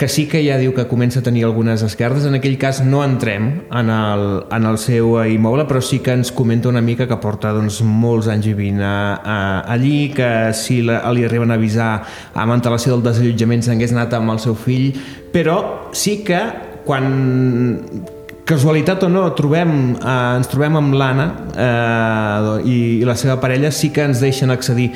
que 0.00 0.08
sí 0.08 0.24
que 0.32 0.40
ja 0.40 0.54
diu 0.56 0.72
que 0.72 0.86
comença 0.88 1.20
a 1.20 1.22
tenir 1.22 1.42
algunes 1.44 1.82
esquerdes. 1.84 2.24
En 2.24 2.32
aquell 2.38 2.54
cas 2.56 2.78
no 2.80 3.02
entrem 3.04 3.50
en 3.68 3.90
el, 3.92 4.22
en 4.48 4.64
el 4.64 4.78
seu 4.80 5.18
immoble, 5.28 5.66
però 5.68 5.82
sí 5.84 5.98
que 6.00 6.14
ens 6.16 6.30
comenta 6.32 6.70
una 6.70 6.80
mica 6.80 7.04
que 7.04 7.18
porta 7.20 7.52
doncs, 7.52 7.82
molts 7.84 8.30
anys 8.32 8.48
vivint 8.48 8.80
a, 8.80 8.94
a, 9.20 9.36
allí, 9.68 10.08
que 10.16 10.54
si 10.56 10.80
la, 10.88 11.02
li 11.12 11.26
arriben 11.28 11.52
a 11.52 11.60
avisar 11.60 11.90
amb 12.32 12.56
antelació 12.56 12.94
del 12.94 13.04
desallotjament 13.10 13.66
s'hagués 13.66 13.92
anat 13.92 14.16
amb 14.16 14.32
el 14.32 14.40
seu 14.40 14.56
fill, 14.56 14.94
però 15.36 15.60
sí 15.92 16.22
que 16.24 16.40
quan 16.90 17.78
casualitat 18.50 19.04
o 19.06 19.08
no, 19.08 19.28
trobem, 19.38 19.94
eh, 19.94 20.14
ens 20.40 20.48
trobem 20.50 20.74
amb 20.80 20.96
l'Anna 20.98 21.26
eh, 21.54 22.48
i, 22.66 22.78
i 22.98 23.06
la 23.06 23.14
seva 23.14 23.36
parella 23.38 23.70
sí 23.70 23.92
que 23.94 24.02
ens 24.02 24.18
deixen 24.18 24.50
accedir 24.50 24.88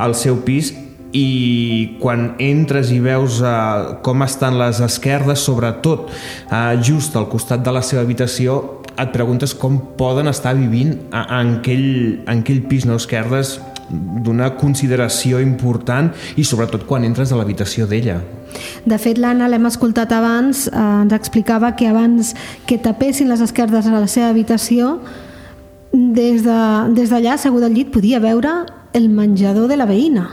al 0.00 0.16
seu 0.16 0.38
pis 0.46 0.72
i 1.12 1.98
quan 2.00 2.30
entres 2.40 2.88
i 2.88 2.96
veus 3.04 3.42
uh, 3.44 3.98
com 4.00 4.24
estan 4.24 4.56
les 4.56 4.80
esquerdes, 4.80 5.42
sobretot 5.44 6.08
uh, 6.08 6.72
just 6.80 7.18
al 7.20 7.28
costat 7.28 7.60
de 7.60 7.74
la 7.76 7.82
seva 7.84 8.00
habitació, 8.00 8.80
et 8.96 9.12
preguntes 9.12 9.52
com 9.52 9.76
poden 9.98 10.32
estar 10.32 10.54
vivint 10.56 10.94
en 11.12 11.58
aquell, 11.58 11.84
en 12.24 12.40
aquell 12.40 12.62
pis, 12.64 12.88
no? 12.88 12.96
esquerdes 12.96 13.58
d'una 13.92 14.52
consideració 14.58 15.40
important 15.40 16.10
i 16.36 16.44
sobretot 16.44 16.86
quan 16.88 17.04
entres 17.04 17.32
a 17.32 17.38
l'habitació 17.38 17.86
d'ella. 17.86 18.20
De 18.84 18.98
fet, 19.00 19.18
l'Anna, 19.20 19.48
l'hem 19.48 19.66
escoltat 19.68 20.12
abans, 20.12 20.66
eh, 20.66 20.76
ens 20.76 21.12
explicava 21.12 21.74
que 21.76 21.88
abans 21.88 22.34
que 22.66 22.78
tapessin 22.78 23.28
les 23.28 23.40
esquerdes 23.40 23.86
a 23.86 24.00
la 24.00 24.06
seva 24.06 24.28
habitació, 24.28 24.98
des 25.92 26.42
d'allà, 26.42 26.88
de, 26.88 27.02
des 27.02 27.32
assegut 27.32 27.62
al 27.62 27.74
llit, 27.74 27.92
podia 27.92 28.20
veure 28.20 28.64
el 28.92 29.08
menjador 29.08 29.68
de 29.68 29.76
la 29.76 29.86
veïna. 29.86 30.30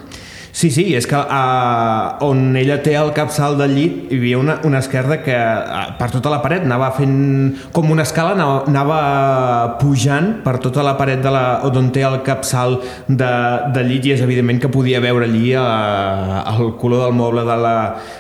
Sí, 0.59 0.67
sí, 0.75 0.83
és 0.91 1.05
que 1.07 1.15
uh, 1.15 2.17
on 2.27 2.57
ella 2.59 2.81
té 2.83 2.91
el 2.99 3.13
capçal 3.15 3.53
del 3.55 3.77
llit 3.77 4.09
hi 4.11 4.17
havia 4.19 4.39
una, 4.41 4.57
una 4.67 4.81
esquerda 4.83 5.21
que 5.23 5.31
uh, 5.31 5.85
per 5.95 6.09
tota 6.11 6.33
la 6.33 6.41
paret 6.43 6.65
anava 6.67 6.89
fent 6.97 7.13
com 7.71 7.87
una 7.93 8.03
escala, 8.03 8.33
anava, 8.35 8.65
anava 8.67 9.77
pujant 9.79 10.27
per 10.43 10.57
tota 10.59 10.83
la 10.83 10.97
paret 10.99 11.23
de 11.23 11.31
la, 11.31 11.45
on 11.63 11.87
té 11.95 12.03
el 12.03 12.19
capçal 12.27 12.75
de, 13.07 13.31
del 13.71 13.87
llit 13.87 14.09
i 14.09 14.13
és 14.17 14.25
evidentment 14.27 14.59
que 14.59 14.73
podia 14.73 14.99
veure 14.99 15.31
allí 15.31 15.53
uh, 15.55 16.43
el 16.57 16.75
color 16.81 17.05
del 17.05 17.15
moble 17.15 17.47
de 17.47 17.59
la, 17.63 17.75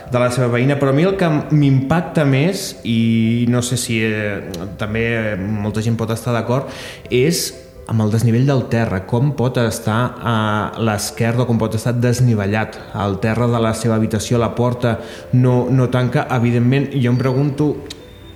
de 0.07 0.23
la 0.23 0.31
seva 0.31 0.47
veïna, 0.55 0.79
però 0.79 0.95
a 0.95 0.95
mi 0.95 1.09
el 1.11 1.19
que 1.19 1.27
m'impacta 1.51 2.23
més 2.23 2.69
i 2.87 3.49
no 3.51 3.59
sé 3.59 3.75
si 3.83 3.99
eh, 4.07 4.39
també 4.79 5.35
molta 5.35 5.83
gent 5.83 5.99
pot 5.99 6.15
estar 6.15 6.31
d'acord 6.39 6.71
és 7.11 7.49
amb 7.89 8.03
el 8.05 8.11
desnivell 8.13 8.45
del 8.45 8.67
terra, 8.69 9.01
com 9.09 9.31
pot 9.37 9.57
estar 9.63 9.99
a 10.21 10.35
l'esquerra, 10.77 11.47
com 11.49 11.57
pot 11.57 11.73
estar 11.77 11.95
desnivellat 11.97 12.77
al 12.93 13.17
terra 13.23 13.49
de 13.49 13.61
la 13.61 13.73
seva 13.73 13.97
habitació, 13.97 14.37
la 14.37 14.53
porta 14.55 14.99
no, 15.33 15.63
no 15.73 15.89
tanca, 15.89 16.27
evidentment, 16.37 16.91
jo 16.93 17.09
em 17.09 17.17
pregunto 17.17 17.73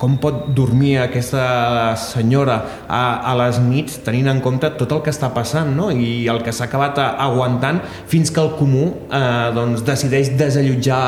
com 0.04 0.18
pot 0.20 0.50
dormir 0.52 0.98
aquesta 1.00 1.94
senyora 2.02 2.58
a, 2.92 3.04
a 3.30 3.36
les 3.40 3.60
nits 3.64 4.02
tenint 4.04 4.28
en 4.34 4.42
compte 4.44 4.68
tot 4.76 4.92
el 4.92 5.04
que 5.06 5.14
està 5.14 5.30
passant 5.32 5.70
no? 5.78 5.92
i 5.94 6.26
el 6.28 6.42
que 6.44 6.52
s'ha 6.52 6.66
acabat 6.68 7.00
aguantant 7.00 7.80
fins 8.12 8.34
que 8.34 8.42
el 8.44 8.52
comú 8.58 8.90
eh, 8.90 9.54
doncs, 9.56 9.86
decideix 9.88 10.34
desallotjar 10.40 11.04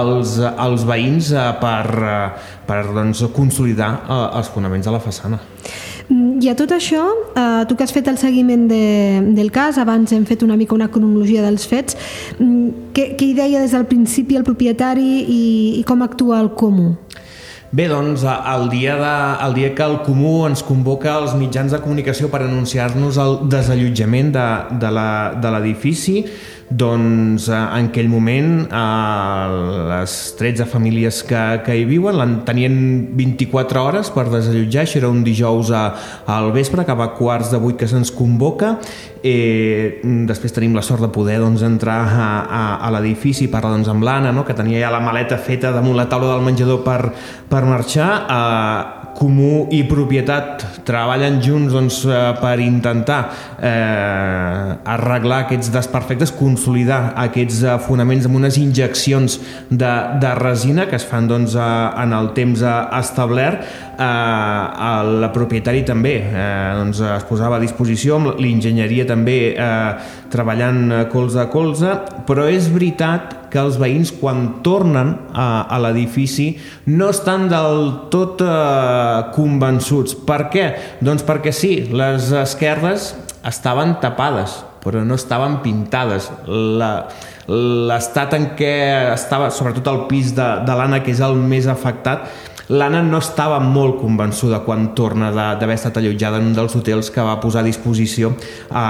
els, 0.00 0.34
els 0.50 0.88
veïns 0.88 1.30
eh, 1.36 1.46
per, 1.62 1.84
eh, 2.00 2.50
per 2.66 2.82
doncs, 2.90 3.22
consolidar 3.36 3.92
eh, 4.00 4.20
els 4.40 4.50
fonaments 4.50 4.88
de 4.88 4.96
la 4.96 5.04
façana. 5.04 5.38
I 6.10 6.48
a 6.50 6.56
tot 6.58 6.72
això, 6.74 7.04
eh, 7.38 7.64
tu 7.68 7.76
que 7.76 7.84
has 7.86 7.92
fet 7.94 8.08
el 8.10 8.18
seguiment 8.18 8.66
de, 8.70 9.22
del 9.36 9.52
cas, 9.54 9.78
abans 9.78 10.10
hem 10.12 10.24
fet 10.26 10.42
una 10.42 10.56
mica 10.58 10.74
una 10.74 10.88
cronologia 10.90 11.44
dels 11.44 11.68
fets, 11.70 11.96
mm, 12.38 12.90
què, 12.96 13.12
què 13.14 13.28
hi 13.28 13.34
deia 13.36 13.60
des 13.62 13.76
del 13.76 13.86
principi 13.86 14.34
el 14.34 14.42
propietari 14.42 15.22
i, 15.22 15.44
i 15.78 15.84
com 15.86 16.02
actua 16.02 16.40
el 16.42 16.50
comú? 16.58 16.96
Bé, 17.70 17.86
doncs, 17.86 18.24
el 18.26 18.64
dia, 18.72 18.96
de, 18.98 19.46
el 19.46 19.52
dia 19.54 19.68
que 19.78 19.84
el 19.86 20.00
Comú 20.02 20.40
ens 20.48 20.64
convoca 20.66 21.12
als 21.14 21.36
mitjans 21.38 21.70
de 21.70 21.78
comunicació 21.78 22.26
per 22.26 22.40
anunciar-nos 22.42 23.14
el 23.22 23.36
desallotjament 23.52 24.32
de, 24.34 24.46
de 24.82 25.52
l'edifici, 25.54 26.24
doncs 26.70 27.48
eh, 27.50 27.58
en 27.58 27.88
aquell 27.90 28.08
moment 28.08 28.50
eh, 28.70 29.54
les 29.90 30.16
13 30.38 30.66
famílies 30.70 31.22
que, 31.26 31.42
que 31.66 31.74
hi 31.74 31.84
viuen 31.88 32.40
tenien 32.46 32.76
24 33.18 33.82
hores 33.82 34.12
per 34.14 34.28
desallotjar, 34.30 34.84
això 34.86 35.00
era 35.02 35.10
un 35.10 35.24
dijous 35.26 35.72
a, 35.74 35.82
al 36.30 36.52
vespre, 36.54 36.86
cap 36.86 37.02
a 37.02 37.10
quarts 37.18 37.50
de 37.50 37.58
vuit 37.62 37.78
que 37.80 37.90
se'ns 37.90 38.14
convoca. 38.14 38.76
Eh, 39.20 40.00
després 40.30 40.54
tenim 40.56 40.78
la 40.78 40.84
sort 40.86 41.02
de 41.04 41.10
poder 41.12 41.40
doncs, 41.42 41.66
entrar 41.66 41.98
a, 42.06 42.30
a, 42.46 42.62
a 42.86 42.94
l'edifici 42.94 43.48
i 43.48 43.52
parlar 43.52 43.74
doncs, 43.74 43.90
amb 43.90 44.06
l'Anna, 44.06 44.32
no? 44.32 44.46
que 44.46 44.56
tenia 44.56 44.80
ja 44.80 44.94
la 44.94 45.02
maleta 45.02 45.40
feta 45.42 45.74
damunt 45.74 45.98
la 45.98 46.08
taula 46.08 46.36
del 46.36 46.46
menjador 46.46 46.84
per, 46.86 47.00
per 47.50 47.66
marxar. 47.66 48.10
Eh, 48.30 48.99
comú 49.20 49.66
i 49.68 49.82
propietat 49.84 50.62
treballen 50.88 51.42
junts 51.44 51.74
doncs, 51.74 51.98
eh, 52.08 52.20
per 52.40 52.56
intentar 52.64 53.18
eh, 53.60 54.78
arreglar 54.94 55.42
aquests 55.44 55.68
desperfectes, 55.74 56.32
consolidar 56.38 57.12
aquests 57.26 57.60
eh, 57.66 57.76
fonaments 57.84 58.24
amb 58.28 58.40
unes 58.40 58.56
injeccions 58.60 59.36
de, 59.68 59.92
de 60.22 60.32
resina 60.40 60.88
que 60.88 60.96
es 60.96 61.04
fan 61.04 61.28
doncs, 61.28 61.58
en 61.60 62.16
el 62.16 62.32
temps 62.36 62.64
establert. 62.96 63.66
Eh, 64.00 64.62
el 64.80 65.26
propietari 65.34 65.82
també 65.84 66.14
eh, 66.22 66.44
doncs, 66.78 67.02
es 67.04 67.24
posava 67.28 67.58
a 67.58 67.60
disposició, 67.60 68.16
amb 68.16 68.38
l'enginyeria 68.40 69.04
també 69.04 69.34
eh, 69.52 69.90
treballant 70.32 71.10
colze 71.12 71.42
a 71.42 71.50
colze, 71.52 71.92
però 72.24 72.46
és 72.48 72.70
veritat 72.72 73.36
que 73.52 73.60
els 73.60 73.76
veïns 73.82 74.14
quan 74.16 74.62
tornen 74.64 75.12
a, 75.34 75.66
a 75.68 75.80
l'edifici 75.84 76.54
no 76.88 77.10
estan 77.12 77.50
del 77.52 78.08
tot 78.14 78.40
eh, 78.40 79.28
convençuts. 79.36 80.16
Per 80.24 80.46
què? 80.54 80.66
Doncs 81.04 81.26
perquè 81.28 81.52
sí, 81.52 81.74
les 81.92 82.32
esquerdes 82.40 83.12
estaven 83.44 83.98
tapades, 84.00 84.62
però 84.80 85.04
no 85.04 85.20
estaven 85.20 85.60
pintades. 85.60 86.30
L'estat 87.50 88.32
en 88.36 88.52
què 88.56 88.76
estava, 89.12 89.50
sobretot 89.52 89.92
el 89.92 90.06
pis 90.08 90.32
de, 90.36 90.48
de 90.64 90.76
l'Anna, 90.78 91.02
que 91.04 91.12
és 91.12 91.20
el 91.24 91.36
més 91.36 91.68
afectat, 91.68 92.30
l'Anna 92.70 93.02
no 93.02 93.18
estava 93.18 93.58
molt 93.62 93.98
convençuda 93.98 94.60
quan 94.62 94.90
torna 94.94 95.30
d'haver 95.34 95.74
estat 95.74 95.98
allotjada 95.98 96.38
en 96.38 96.50
un 96.50 96.54
dels 96.54 96.76
hotels 96.78 97.10
que 97.10 97.24
va 97.26 97.38
posar 97.42 97.64
a 97.64 97.66
disposició 97.66 98.30
a, 98.70 98.84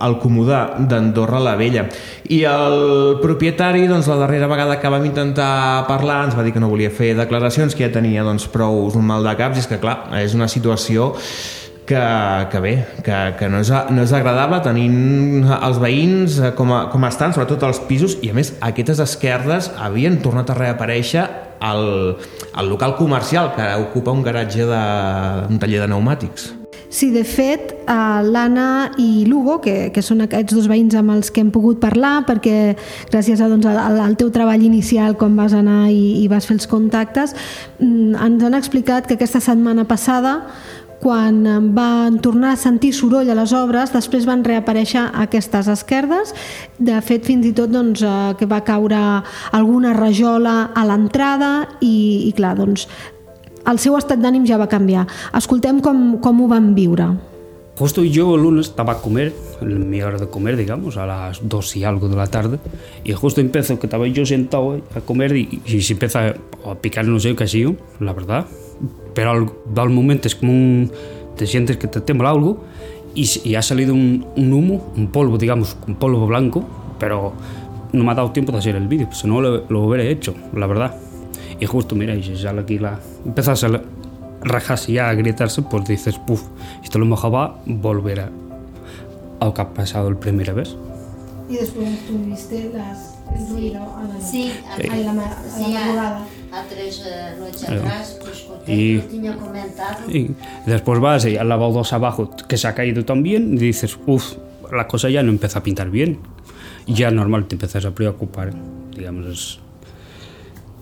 al 0.00 0.16
comú 0.22 0.46
d'Andorra 0.48 1.42
la 1.44 1.56
Vella. 1.60 1.84
I 2.32 2.40
el 2.48 2.78
propietari, 3.20 3.84
doncs, 3.90 4.08
la 4.08 4.16
darrera 4.22 4.48
vegada 4.48 4.78
que 4.80 4.92
vam 4.92 5.04
intentar 5.04 5.84
parlar, 5.90 6.22
ens 6.28 6.38
va 6.38 6.46
dir 6.46 6.54
que 6.54 6.62
no 6.62 6.72
volia 6.72 6.92
fer 6.94 7.12
declaracions, 7.18 7.76
que 7.76 7.84
ja 7.84 7.92
tenia 7.92 8.24
doncs, 8.24 8.48
prou 8.48 8.88
un 8.88 9.04
mal 9.04 9.26
de 9.26 9.36
caps, 9.36 9.60
i 9.60 9.64
és 9.64 9.68
que, 9.68 9.80
clar, 9.82 9.98
és 10.22 10.32
una 10.38 10.48
situació 10.48 11.12
que, 11.84 12.00
que 12.50 12.60
bé, 12.60 12.74
que, 13.04 13.20
que 13.38 13.48
no, 13.52 13.60
és, 13.60 13.70
no 13.92 14.04
és 14.04 14.12
agradable 14.16 14.62
tenint 14.64 15.44
els 15.60 15.80
veïns 15.82 16.40
com, 16.56 16.72
a, 16.72 16.84
com 16.92 17.04
estan, 17.04 17.36
sobretot 17.36 17.68
els 17.68 17.84
pisos, 17.84 18.16
i 18.24 18.32
a 18.32 18.36
més 18.36 18.54
aquestes 18.64 19.02
esquerdes 19.04 19.74
havien 19.76 20.22
tornat 20.24 20.48
a 20.48 20.56
reaparèixer 20.56 21.28
al, 21.70 22.16
al 22.52 22.68
local 22.68 22.96
comercial 22.96 23.54
que 23.56 23.70
ocupa 23.80 24.12
un 24.12 24.22
garatge 24.22 24.66
de, 24.68 24.82
un 25.48 25.58
taller 25.62 25.80
de 25.84 25.88
pneumàtics. 25.88 26.52
Sí, 26.94 27.08
de 27.10 27.24
fet, 27.26 27.72
eh, 27.90 27.94
l'Anna 28.22 28.92
i 29.02 29.24
l'Hugo, 29.26 29.56
que, 29.64 29.88
que 29.90 30.02
són 30.04 30.22
aquests 30.22 30.54
dos 30.54 30.68
veïns 30.70 30.94
amb 30.94 31.10
els 31.16 31.32
que 31.34 31.42
hem 31.42 31.50
pogut 31.50 31.80
parlar, 31.82 32.20
perquè 32.28 32.76
gràcies 33.10 33.42
a, 33.42 33.48
doncs, 33.50 33.66
al, 33.66 33.98
al 33.98 34.14
teu 34.20 34.30
treball 34.30 34.62
inicial, 34.62 35.16
quan 35.18 35.34
vas 35.34 35.56
anar 35.58 35.88
i, 35.90 36.22
i 36.22 36.28
vas 36.30 36.46
fer 36.46 36.54
els 36.54 36.68
contactes, 36.70 37.34
mm, 37.80 38.14
ens 38.28 38.46
han 38.46 38.54
explicat 38.60 39.10
que 39.10 39.18
aquesta 39.18 39.42
setmana 39.42 39.88
passada 39.90 40.36
quan 41.04 41.44
van 41.76 42.16
tornar 42.24 42.54
a 42.54 42.56
sentir 42.56 42.94
soroll 42.96 43.28
a 43.28 43.36
les 43.36 43.52
obres, 43.52 43.92
després 43.92 44.24
van 44.24 44.44
reaparèixer 44.46 45.02
aquestes 45.20 45.68
esquerdes. 45.68 46.32
De 46.80 46.96
fet, 47.04 47.26
fins 47.28 47.44
i 47.44 47.52
tot 47.52 47.68
doncs, 47.68 48.00
eh, 48.00 48.32
que 48.40 48.48
va 48.48 48.62
caure 48.64 49.00
alguna 49.52 49.92
rajola 49.92 50.70
a 50.72 50.86
l'entrada 50.88 51.52
i, 51.84 52.30
i 52.30 52.32
clar, 52.32 52.54
doncs, 52.56 52.88
el 53.68 53.80
seu 53.80 53.98
estat 54.00 54.20
d'ànim 54.20 54.48
ja 54.48 54.56
va 54.60 54.70
canviar. 54.72 55.04
Escoltem 55.36 55.84
com, 55.84 56.16
com 56.24 56.40
ho 56.40 56.48
van 56.48 56.72
viure. 56.76 57.12
Justo 57.76 58.04
yo 58.04 58.36
el 58.36 58.42
lunes 58.42 58.68
estaba 58.68 58.94
a 58.94 58.98
comer, 59.02 59.34
en 59.60 59.90
mi 59.90 60.00
hora 60.00 60.16
de 60.16 60.28
comer, 60.28 60.56
digamos, 60.56 60.96
a 60.96 61.04
las 61.06 61.46
dos 61.46 61.74
y 61.76 61.84
algo 61.84 62.08
de 62.08 62.16
la 62.16 62.28
tarde, 62.28 62.60
y 63.02 63.12
justo 63.12 63.42
empezó 63.42 63.78
que 63.78 63.88
estaba 63.88 64.06
yo 64.06 64.24
sentado 64.24 64.80
a 64.94 65.00
comer 65.00 65.36
y, 65.36 65.60
y 65.66 65.82
se 65.82 65.92
empieza 65.92 66.34
a 66.64 66.74
picar, 66.76 67.04
no 67.04 67.18
sé 67.18 67.34
qué 67.34 67.44
ha 67.44 67.48
sido, 67.48 67.74
la 67.98 68.12
verdad, 68.12 68.46
pero 69.14 69.30
al, 69.30 69.50
al 69.76 69.90
momento 69.90 70.28
es 70.28 70.34
como 70.34 70.52
un, 70.52 70.90
te 71.36 71.46
sientes 71.46 71.76
que 71.76 71.86
te 71.86 72.00
tembla 72.00 72.30
algo 72.30 72.64
y, 73.14 73.28
y 73.44 73.54
ha 73.54 73.62
salido 73.62 73.94
un, 73.94 74.26
un, 74.36 74.52
humo, 74.52 74.92
un 74.96 75.08
polvo, 75.08 75.38
digamos, 75.38 75.76
un 75.86 75.94
polvo 75.94 76.26
blanco, 76.26 76.64
pero 76.98 77.32
no 77.92 78.04
me 78.04 78.10
ha 78.10 78.14
dado 78.14 78.32
tiempo 78.32 78.52
de 78.52 78.58
hacer 78.58 78.76
el 78.76 78.88
vídeo, 78.88 79.06
pues 79.06 79.18
si 79.18 79.28
no 79.28 79.40
lo, 79.40 79.64
lo 79.68 79.82
hubiera 79.84 80.04
hecho, 80.04 80.34
la 80.54 80.66
verdad. 80.66 80.96
Y 81.60 81.66
justo, 81.66 81.94
mira, 81.94 82.14
y 82.14 82.22
se 82.22 82.36
sale 82.36 82.62
aquí 82.62 82.78
la... 82.78 82.98
Empieza 83.24 83.52
a 83.52 83.82
rajarse 84.42 84.92
ya, 84.92 85.08
a 85.08 85.14
gritarse, 85.14 85.62
pues 85.62 85.84
dices, 85.84 86.18
puf, 86.18 86.42
esto 86.82 86.98
lo 86.98 87.06
mejor 87.06 87.34
va 87.34 87.44
a 87.44 87.54
volver 87.66 88.20
a, 88.20 88.30
a 89.40 89.54
que 89.54 89.60
ha 89.60 89.72
pasado 89.72 90.08
el 90.08 90.16
primera 90.16 90.52
vez. 90.52 90.76
Y 91.48 91.54
después 91.56 91.88
tuviste 92.06 92.70
las, 92.74 93.18
el 93.34 93.48
ruido 93.48 93.80
a 93.80 94.02
la, 94.02 94.20
sí, 94.20 94.52
a, 94.68 94.74
a 94.74 94.96
la, 94.96 95.10
a 95.10 95.14
la, 95.14 95.42
sí, 95.56 95.62
madrugada. 95.62 96.26
A, 96.54 97.72
a 97.72 97.76
atrás, 97.76 98.18
pues 98.20 98.46
y, 98.66 98.98
tenía 98.98 99.36
comentado. 99.36 100.10
Y 100.10 100.30
después 100.66 101.00
vas 101.00 101.24
y 101.24 101.36
al 101.36 101.48
lavado 101.48 101.72
dos 101.72 101.92
abajo 101.92 102.30
que 102.48 102.56
se 102.56 102.68
ha 102.68 102.74
caído 102.74 103.04
también 103.04 103.54
y 103.54 103.58
dices, 103.58 103.98
uff, 104.06 104.34
la 104.72 104.86
cosa 104.86 105.10
ya 105.10 105.22
no 105.22 105.30
empieza 105.30 105.58
a 105.58 105.62
pintar 105.62 105.90
bien. 105.90 106.20
Y 106.86 106.94
ya 106.94 107.10
normal 107.10 107.46
te 107.46 107.54
empiezas 107.54 107.84
a 107.84 107.94
preocupar. 107.94 108.52
Digamos, 108.96 109.26
es, 109.26 109.58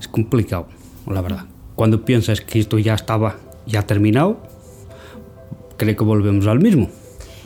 es 0.01 0.09
complicado, 0.09 0.67
la 1.07 1.21
verdad. 1.21 1.47
cuando 1.75 2.05
piensas 2.05 2.41
que 2.41 2.59
esto 2.59 2.79
ya 2.79 2.95
estaba 2.95 3.37
ya 3.67 3.83
terminado, 3.83 4.43
cree 5.77 5.97
que 5.97 6.05
volvemos 6.05 6.47
al 6.47 6.61
mismo. 6.61 6.91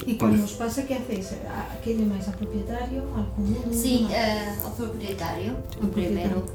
¿Y 0.07 0.15
cuando 0.15 0.45
os 0.45 0.53
pasa 0.53 0.87
qué 0.87 0.95
hacéis? 0.95 1.33
¿A 1.33 1.81
qué 1.83 1.97
llamáis? 1.97 2.29
¿Al 2.29 2.35
propietario? 2.35 3.03
¿Al 3.17 3.29
común? 3.35 3.57
Sí, 3.73 4.07
eh, 4.11 4.55
al 4.65 4.73
propietario, 4.73 5.57
Al 5.83 5.89
primero. 5.89 6.47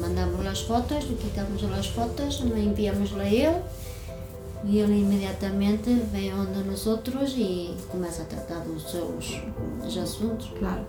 Mandamos 0.00 0.44
las 0.44 0.64
fotos, 0.64 1.08
le 1.08 1.16
quitamos 1.16 1.62
las 1.62 1.88
fotos, 1.88 2.44
le 2.44 2.62
enviamos 2.62 3.12
a 3.12 3.28
él 3.28 3.54
y 4.68 4.80
él 4.80 4.92
inmediatamente 4.92 5.96
ve 6.12 6.30
donde 6.30 6.64
nosotros 6.64 7.34
y 7.36 7.70
comienza 7.90 8.24
a 8.24 8.28
tratar 8.28 8.66
los 8.66 8.82
seus 8.82 9.38
los 9.84 9.96
asuntos. 9.96 10.52
Claro. 10.58 10.82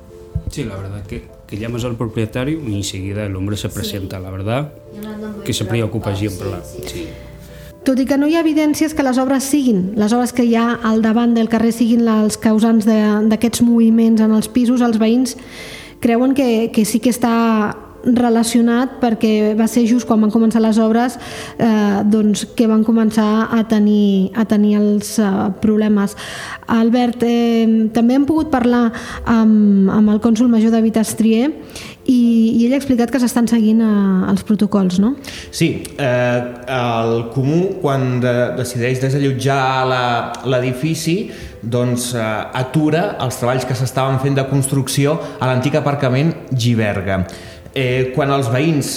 Sí, 0.50 0.64
la 0.64 0.76
verdad 0.76 1.06
que, 1.06 1.28
que 1.48 1.58
llamas 1.58 1.86
al 1.86 1.96
propietario 1.96 2.60
y 2.68 2.76
enseguida 2.76 3.26
el 3.26 3.36
hombre 3.36 3.58
se 3.58 3.70
presenta, 3.70 4.20
la 4.20 4.32
verdad, 4.32 4.74
que 5.46 5.54
se 5.54 5.66
preocupa 5.66 6.16
siempre. 6.16 6.52
La, 6.52 6.64
sí, 6.64 6.82
sí. 6.86 7.08
Tot 7.82 7.98
i 7.98 8.06
que 8.06 8.18
no 8.18 8.28
hi 8.30 8.36
ha 8.38 8.44
evidències 8.46 8.94
que 8.94 9.02
les 9.02 9.18
obres 9.18 9.48
siguin, 9.50 9.96
les 9.98 10.14
obres 10.14 10.36
que 10.38 10.44
hi 10.46 10.54
ha 10.54 10.68
al 10.86 11.02
davant 11.02 11.34
del 11.34 11.50
carrer 11.50 11.72
siguin 11.74 12.06
els 12.06 12.38
causants 12.38 12.86
d'aquests 12.86 13.64
moviments 13.66 14.22
en 14.22 14.36
els 14.38 14.50
pisos, 14.54 14.84
els 14.86 15.00
veïns 15.02 15.34
creuen 16.02 16.36
que, 16.38 16.70
que 16.74 16.86
sí 16.86 17.02
que 17.02 17.10
està 17.10 17.32
relacionat 18.06 18.96
perquè 19.02 19.54
va 19.58 19.68
ser 19.70 19.84
just 19.90 20.08
quan 20.10 20.22
van 20.24 20.34
començar 20.34 20.62
les 20.64 20.78
obres 20.82 21.18
eh, 21.62 22.02
doncs, 22.10 22.46
que 22.58 22.68
van 22.70 22.86
començar 22.86 23.48
a 23.54 23.62
tenir, 23.70 24.32
a 24.34 24.46
tenir 24.50 24.76
els 24.80 25.14
eh, 25.22 25.30
problemes. 25.62 26.16
Albert, 26.68 27.26
eh, 27.26 27.90
també 27.94 28.18
hem 28.18 28.26
pogut 28.30 28.52
parlar 28.54 28.88
amb, 29.26 29.90
amb 29.94 30.14
el 30.16 30.22
cònsul 30.24 30.50
major 30.50 30.74
de 30.74 30.82
Vitastrier 30.86 31.52
i, 32.10 32.18
i 32.58 32.66
ell 32.66 32.74
ha 32.74 32.80
explicat 32.80 33.12
que 33.14 33.20
s'estan 33.22 33.48
seguint 33.50 33.82
eh, 33.86 34.32
els 34.32 34.42
protocols, 34.48 34.98
no? 35.04 35.14
Sí, 35.54 35.70
eh, 36.02 36.40
el 36.74 37.28
comú, 37.36 37.78
quan 37.84 38.20
de, 38.24 38.34
decideix 38.58 39.02
desallotjar 39.04 39.62
l'edifici, 40.50 41.18
doncs 41.62 42.12
eh, 42.18 42.26
atura 42.58 43.18
els 43.22 43.38
treballs 43.38 43.68
que 43.70 43.78
s'estaven 43.78 44.20
fent 44.24 44.40
de 44.40 44.48
construcció 44.50 45.18
a 45.40 45.50
l'antic 45.50 45.78
aparcament 45.78 46.34
Giberga. 46.52 47.22
Eh, 47.72 48.12
quan 48.16 48.34
els 48.34 48.50
veïns 48.52 48.96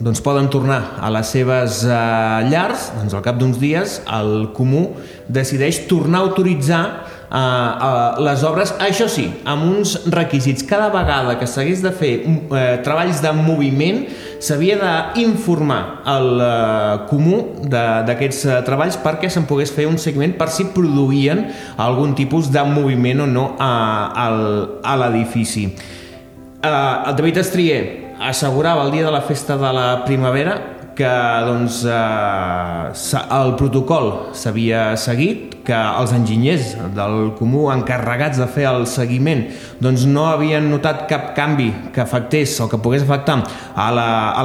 doncs, 0.00 0.20
poden 0.20 0.48
tornar 0.52 0.96
a 1.00 1.10
les 1.12 1.28
seves 1.32 1.82
eh, 1.84 1.98
llars, 2.50 2.90
doncs 2.98 3.16
al 3.16 3.24
cap 3.24 3.38
d'uns 3.40 3.60
dies 3.60 4.00
el 4.12 4.50
comú 4.56 4.88
decideix 5.28 5.84
tornar 5.90 6.20
a 6.22 6.30
autoritzar 6.30 6.82
eh, 7.30 7.38
eh, 7.38 8.22
les 8.26 8.44
obres, 8.46 8.72
això 8.82 9.08
sí, 9.10 9.26
amb 9.48 9.66
uns 9.68 9.96
requisits. 10.12 10.64
Cada 10.66 10.88
vegada 10.94 11.36
que 11.40 11.48
s'hagués 11.50 11.82
de 11.84 11.92
fer 11.96 12.12
eh, 12.26 12.78
treballs 12.86 13.22
de 13.24 13.32
moviment 13.36 14.04
s'havia 14.42 14.78
d'informar 15.16 15.80
el 16.16 16.30
eh, 16.44 16.94
comú 17.10 17.40
d'aquests 17.66 18.44
eh, 18.46 18.60
treballs 18.66 19.00
perquè 19.02 19.30
se'n 19.32 19.48
pogués 19.48 19.72
fer 19.72 19.88
un 19.90 19.98
seguiment 19.98 20.36
per 20.38 20.50
si 20.52 20.68
produïen 20.74 21.46
algun 21.82 22.14
tipus 22.18 22.50
de 22.54 22.64
moviment 22.68 23.24
o 23.26 23.28
no 23.30 23.46
a, 23.58 23.72
a 24.14 24.96
l'edifici. 25.02 25.68
Eh, 26.62 26.70
el 26.70 27.16
David 27.16 27.42
Estrier 27.42 27.82
assegurava 28.20 28.86
el 28.86 28.92
dia 28.92 29.04
de 29.04 29.12
la 29.12 29.20
festa 29.20 29.56
de 29.60 29.72
la 29.72 30.04
primavera 30.04 30.76
que 30.96 31.12
doncs, 31.44 31.84
eh, 31.84 33.22
el 33.36 33.54
protocol 33.60 34.32
s'havia 34.32 34.96
seguit, 34.96 35.55
que 35.66 35.76
els 35.76 36.12
enginyers 36.16 36.74
del 36.96 37.32
comú 37.38 37.66
encarregats 37.72 38.38
de 38.40 38.46
fer 38.50 38.68
el 38.70 38.86
seguiment 38.90 39.44
doncs 39.82 40.06
no 40.08 40.26
havien 40.30 40.70
notat 40.70 41.04
cap 41.10 41.32
canvi 41.36 41.68
que 41.94 42.02
afectés 42.04 42.54
o 42.62 42.68
que 42.70 42.80
pogués 42.82 43.04
afectar 43.04 43.40
a 43.76 43.88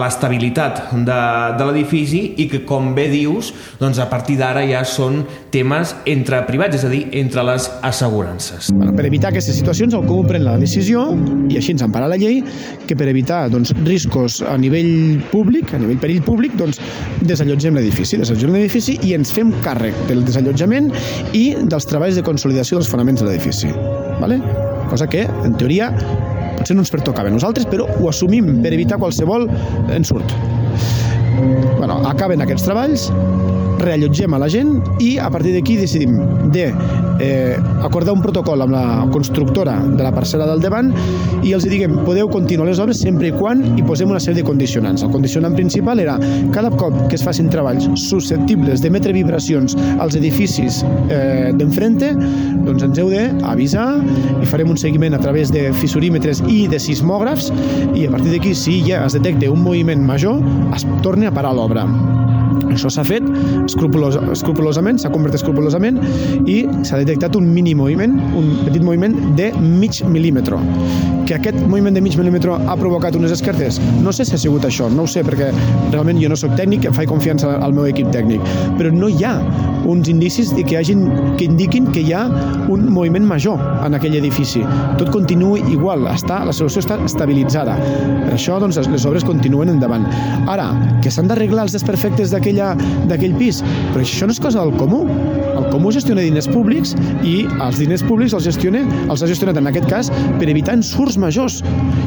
l'estabilitat 0.01 0.87
de, 0.91 1.19
de 1.57 1.67
l'edifici 1.67 2.21
i 2.41 2.47
que, 2.51 2.63
com 2.67 2.91
bé 2.97 3.07
dius, 3.12 3.51
doncs 3.79 4.01
a 4.01 4.07
partir 4.12 4.38
d'ara 4.39 4.63
ja 4.67 4.84
són 4.88 5.21
temes 5.53 5.93
entre 6.10 6.41
privats, 6.47 6.79
és 6.79 6.86
a 6.88 6.91
dir, 6.91 7.03
entre 7.21 7.43
les 7.47 7.67
assegurances. 7.88 8.71
Per 8.71 9.05
evitar 9.07 9.31
aquestes 9.31 9.57
situacions, 9.60 9.95
el 9.95 10.05
Comú 10.07 10.25
pren 10.27 10.43
la 10.45 10.57
decisió, 10.60 11.05
i 11.51 11.60
així 11.60 11.75
ens 11.75 11.86
empara 11.86 12.10
la 12.12 12.19
llei, 12.19 12.41
que 12.88 12.97
per 12.97 13.07
evitar 13.12 13.43
doncs, 13.53 13.73
riscos 13.86 14.41
a 14.47 14.57
nivell 14.60 15.21
públic, 15.31 15.73
a 15.75 15.81
nivell 15.81 15.99
perill 16.01 16.23
públic, 16.25 16.55
doncs, 16.60 16.81
desallotgem 17.27 17.77
l'edifici, 17.77 18.19
desallotgem 18.21 18.55
l'edifici 18.57 18.97
i 19.07 19.15
ens 19.17 19.31
fem 19.36 19.53
càrrec 19.65 19.97
del 20.10 20.25
desallotjament 20.27 20.91
i 21.38 21.45
dels 21.71 21.88
treballs 21.89 22.17
de 22.19 22.26
consolidació 22.26 22.80
dels 22.80 22.89
fonaments 22.91 23.21
de 23.21 23.30
l'edifici. 23.30 23.71
Vale? 24.21 24.41
Cosa 24.91 25.08
que, 25.08 25.24
en 25.45 25.56
teoria, 25.60 25.91
potser 26.58 26.76
no 26.76 26.84
ens 26.86 26.91
pertocava 26.93 27.32
a 27.32 27.34
nosaltres, 27.34 27.67
però 27.71 27.88
ho 28.00 28.10
assumim 28.12 28.60
per 28.63 28.74
evitar 28.76 29.00
qualsevol 29.02 29.47
ensurt. 29.95 30.36
Bueno, 31.78 32.02
acaben 32.10 32.43
aquests 32.43 32.67
treballs, 32.67 33.08
reallotgem 33.82 34.34
a 34.34 34.39
la 34.41 34.50
gent 34.52 34.78
i 35.04 35.15
a 35.20 35.30
partir 35.34 35.54
d'aquí 35.56 35.78
decidim 35.80 36.17
de 36.54 36.70
eh, 37.22 37.58
acordar 37.84 38.13
un 38.13 38.22
protocol 38.22 38.62
amb 38.63 38.74
la 38.76 38.84
constructora 39.13 39.78
de 39.86 40.02
la 40.04 40.12
parcel·la 40.13 40.48
del 40.50 40.62
davant 40.63 40.91
i 41.41 41.54
els 41.56 41.65
diguem, 41.70 41.98
podeu 42.06 42.30
continuar 42.32 42.67
les 42.70 42.82
obres 42.82 43.02
sempre 43.02 43.30
i 43.30 43.34
quan 43.36 43.63
hi 43.78 43.86
posem 43.86 44.12
una 44.12 44.22
sèrie 44.22 44.41
de 44.41 44.48
condicionants. 44.48 45.04
El 45.06 45.13
condicionant 45.13 45.56
principal 45.58 46.02
era 46.04 46.17
cada 46.54 46.72
cop 46.78 46.96
que 47.10 47.17
es 47.17 47.26
facin 47.26 47.50
treballs 47.54 47.88
susceptibles 48.08 48.84
d'emetre 48.84 49.13
vibracions 49.15 49.78
als 50.00 50.17
edificis 50.20 50.82
eh, 51.10 51.52
d'enfrente, 51.58 52.13
doncs 52.65 52.88
ens 52.89 53.02
heu 53.02 53.12
d'avisar 53.12 53.88
i 54.41 54.50
farem 54.50 54.74
un 54.74 54.80
seguiment 54.80 55.17
a 55.17 55.22
través 55.22 55.54
de 55.54 55.70
fissurímetres 55.82 56.44
i 56.50 56.63
de 56.72 56.80
sismògrafs 56.82 57.52
i 57.96 58.08
a 58.08 58.13
partir 58.13 58.36
d'aquí, 58.36 58.56
si 58.56 58.82
ja 58.88 59.06
es 59.06 59.17
detecta 59.17 59.52
un 59.52 59.63
moviment 59.65 60.06
major, 60.06 60.41
es 60.76 60.88
torna 61.06 61.30
a 61.30 61.36
parar 61.36 61.56
l'obra. 61.58 61.88
Això 62.69 62.89
s'ha 62.93 63.04
fet 63.08 63.26
escrupulos, 63.65 64.17
escrupulosament, 64.32 65.00
s'ha 65.02 65.12
convertit 65.12 65.41
escrupulosament 65.41 66.00
i 66.45 66.62
s'ha 66.88 67.00
detectat 67.02 67.36
un 67.36 67.50
mini 67.54 67.74
moviment, 67.76 68.13
un 68.38 68.54
petit 68.65 68.84
moviment 68.86 69.15
de 69.39 69.52
mig 69.60 70.02
mil·límetre. 70.06 70.60
Que 71.28 71.38
aquest 71.38 71.58
moviment 71.67 71.95
de 71.95 72.02
mig 72.04 72.17
mil·límetre 72.19 72.58
ha 72.67 72.76
provocat 72.80 73.15
unes 73.15 73.32
esquerdes? 73.32 73.80
No 74.04 74.12
sé 74.12 74.26
si 74.28 74.36
ha 74.36 74.41
sigut 74.41 74.65
això, 74.67 74.89
no 74.91 75.06
ho 75.06 75.10
sé, 75.10 75.24
perquè 75.26 75.52
realment 75.91 76.19
jo 76.21 76.30
no 76.32 76.38
sóc 76.39 76.56
tècnic, 76.60 76.88
faig 76.95 77.10
confiança 77.10 77.56
al 77.63 77.74
meu 77.74 77.88
equip 77.89 78.12
tècnic, 78.12 78.43
però 78.78 78.91
no 78.93 79.10
hi 79.10 79.24
ha 79.28 79.36
uns 79.88 80.10
indicis 80.12 80.52
que, 80.54 80.78
hagin, 80.78 81.08
que 81.39 81.45
indiquin 81.47 81.88
que 81.91 82.04
hi 82.06 82.12
ha 82.13 82.26
un 82.69 82.86
moviment 82.93 83.26
major 83.26 83.62
en 83.86 83.95
aquell 83.97 84.15
edifici. 84.19 84.62
Tot 85.00 85.10
continua 85.13 85.58
igual, 85.71 86.06
està, 86.12 86.43
la 86.45 86.54
solució 86.54 86.84
està 86.84 87.00
estabilitzada. 87.06 87.78
Per 88.28 88.36
això 88.36 88.60
doncs, 88.62 88.78
les 88.91 89.06
obres 89.10 89.26
continuen 89.26 89.71
endavant. 89.74 90.06
Ara, 90.52 90.69
que 91.02 91.10
s'han 91.12 91.28
d'arreglar 91.32 91.65
els 91.65 91.74
desperfectes 91.78 92.30
d'aquella- 92.32 92.50
d'aquell 92.55 93.35
pis, 93.39 93.61
però 93.91 94.03
això 94.03 94.27
no 94.27 94.35
és 94.35 94.41
cosa 94.41 94.63
del 94.63 94.75
comú. 94.79 95.03
El 95.51 95.67
comú 95.69 95.91
gestiona 95.93 96.23
diners 96.25 96.47
públics 96.49 96.95
i 97.27 97.45
els 97.61 97.79
diners 97.81 98.03
públics 98.07 98.33
els, 98.37 98.47
gestiona, 98.47 98.81
els 99.07 99.21
ha 99.21 99.29
gestionat 99.29 99.59
en 99.61 99.69
aquest 99.71 99.87
cas 99.91 100.11
per 100.39 100.49
evitar 100.49 100.75
ensurts 100.79 101.19
majors, 101.21 101.61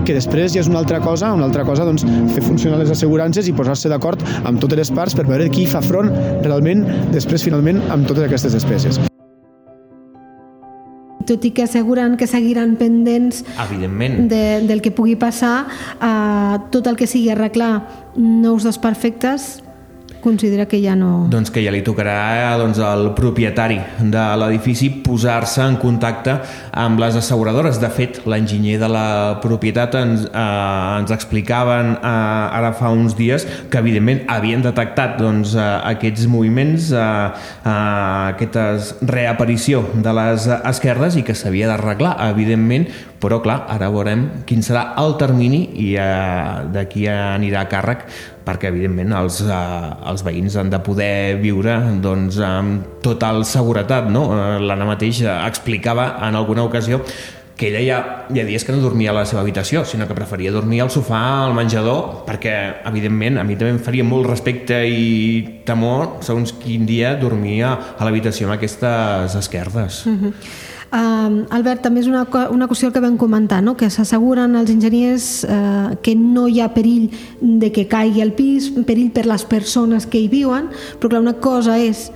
que 0.04 0.16
després 0.16 0.54
ja 0.57 0.64
és 0.64 0.70
una 0.70 0.80
altra 0.83 1.00
cosa, 1.04 1.33
una 1.37 1.48
altra 1.48 1.64
cosa 1.68 1.87
doncs, 1.87 2.07
fer 2.35 2.44
funcionar 2.44 2.83
les 2.83 2.92
assegurances 2.94 3.48
i 3.48 3.57
posar-se 3.57 3.92
d'acord 3.92 4.22
amb 4.44 4.61
totes 4.61 4.85
les 4.85 4.94
parts 4.94 5.16
per 5.16 5.28
veure 5.30 5.50
qui 5.52 5.66
fa 5.70 5.85
front 5.85 6.12
realment 6.44 6.87
després 7.14 7.44
finalment 7.46 7.83
amb 7.90 8.09
totes 8.11 8.26
aquestes 8.28 8.57
despeses. 8.57 9.02
tot 11.24 11.44
i 11.44 11.50
que 11.57 11.64
asseguren 11.64 12.18
que 12.20 12.28
seguiran 12.28 12.76
pendents 12.76 13.42
Evidentment. 13.66 14.28
de, 14.28 14.61
del 14.68 14.83
que 14.85 14.92
pugui 14.92 15.16
passar, 15.16 15.66
eh, 15.96 16.59
tot 16.70 16.87
el 16.87 16.96
que 17.00 17.09
sigui 17.09 17.30
arreglar 17.33 18.12
nous 18.16 18.64
desperfectes, 18.64 19.63
considera 20.25 20.65
que 20.67 20.81
ja 20.81 20.97
no... 20.97 21.27
Doncs 21.31 21.53
que 21.53 21.63
ja 21.63 21.73
li 21.75 21.83
tocarà 21.85 22.57
doncs, 22.59 22.81
al 22.81 23.11
propietari 23.17 23.77
de 24.01 24.25
l'edifici 24.41 24.89
posar-se 25.05 25.63
en 25.63 25.77
contacte 25.83 26.39
amb 26.73 27.03
les 27.03 27.19
asseguradores. 27.21 27.79
De 27.83 27.91
fet, 27.93 28.23
l'enginyer 28.27 28.79
de 28.81 28.89
la 28.91 29.07
propietat 29.45 29.99
ens, 30.01 30.25
eh, 30.27 30.99
ens 30.99 31.13
explicaven 31.15 31.95
eh, 31.99 32.09
ara 32.09 32.73
fa 32.77 32.91
uns 32.95 33.17
dies 33.19 33.45
que 33.71 33.83
evidentment 33.85 34.25
havien 34.33 34.65
detectat 34.65 35.19
doncs, 35.21 35.55
eh, 35.59 35.69
aquests 35.93 36.27
moviments, 36.33 36.91
eh, 36.91 37.05
eh, 37.05 37.75
aquesta 38.33 38.67
reaparició 39.05 39.85
de 39.95 40.17
les 40.17 40.49
esquerdes 40.57 41.21
i 41.21 41.27
que 41.27 41.37
s'havia 41.37 41.69
d'arreglar, 41.69 42.17
evidentment, 42.31 42.89
però 43.21 43.39
clar, 43.45 43.63
ara 43.73 43.89
veurem 43.93 44.27
quin 44.49 44.65
serà 44.65 44.91
el 45.01 45.19
termini 45.21 45.67
i 45.81 45.95
eh, 46.01 46.65
d'aquí 46.73 47.07
anirà 47.13 47.65
a 47.65 47.71
càrrec 47.73 48.09
perquè 48.44 48.70
evidentment 48.70 49.14
els, 49.16 49.40
eh, 49.44 50.09
els 50.11 50.24
veïns 50.26 50.57
han 50.61 50.72
de 50.72 50.80
poder 50.85 51.38
viure 51.40 51.78
doncs, 52.04 52.38
amb 52.44 53.00
total 53.04 53.44
seguretat. 53.48 54.11
No? 54.11 54.26
Eh, 54.35 54.59
L'Anna 54.64 54.88
mateix 54.88 55.22
eh, 55.24 55.33
explicava 55.46 56.14
en 56.26 56.37
alguna 56.37 56.64
ocasió 56.64 57.02
que 57.57 57.68
ella 57.68 57.83
ja, 57.87 57.98
ha 58.26 58.44
dies 58.46 58.64
que 58.66 58.72
no 58.74 58.83
dormia 58.83 59.12
a 59.12 59.14
la 59.14 59.24
seva 59.30 59.44
habitació, 59.44 59.85
sinó 59.87 60.09
que 60.09 60.16
preferia 60.16 60.50
dormir 60.50 60.80
al 60.83 60.90
sofà, 60.90 61.20
al 61.44 61.54
menjador, 61.54 62.24
perquè, 62.26 62.54
evidentment, 62.90 63.38
a 63.38 63.44
mi 63.46 63.54
també 63.54 63.76
em 63.76 63.80
faria 63.83 64.07
molt 64.07 64.26
respecte 64.26 64.80
i 64.90 65.62
temor 65.66 66.18
segons 66.26 66.57
quin 66.59 66.87
dia 66.88 67.14
dormia 67.20 67.76
a 67.94 68.07
l'habitació 68.07 68.48
amb 68.48 68.57
aquestes 68.57 69.38
esquerdes. 69.38 70.02
Mm 70.07 70.18
-hmm. 70.18 70.33
Uh, 70.94 71.42
Albert, 71.50 71.80
també 71.83 72.04
és 72.04 72.07
una, 72.07 72.20
una 72.54 72.68
qüestió 72.70 72.92
que 72.94 73.00
vam 73.02 73.16
comentar, 73.18 73.59
no? 73.66 73.72
que 73.74 73.88
s'asseguren 73.90 74.52
els 74.61 74.70
enginyers 74.70 75.24
uh, 75.42 75.96
que 76.07 76.14
no 76.14 76.44
hi 76.46 76.61
ha 76.62 76.68
perill 76.70 77.09
de 77.40 77.72
que 77.74 77.88
caigui 77.90 78.22
el 78.22 78.30
pis, 78.37 78.68
perill 78.87 79.11
per 79.11 79.24
les 79.26 79.42
persones 79.50 80.07
que 80.07 80.22
hi 80.22 80.28
viuen, 80.30 80.68
però 81.00 81.16
clar, 81.16 81.24
una 81.24 81.35
cosa 81.42 81.80
és 81.83 82.12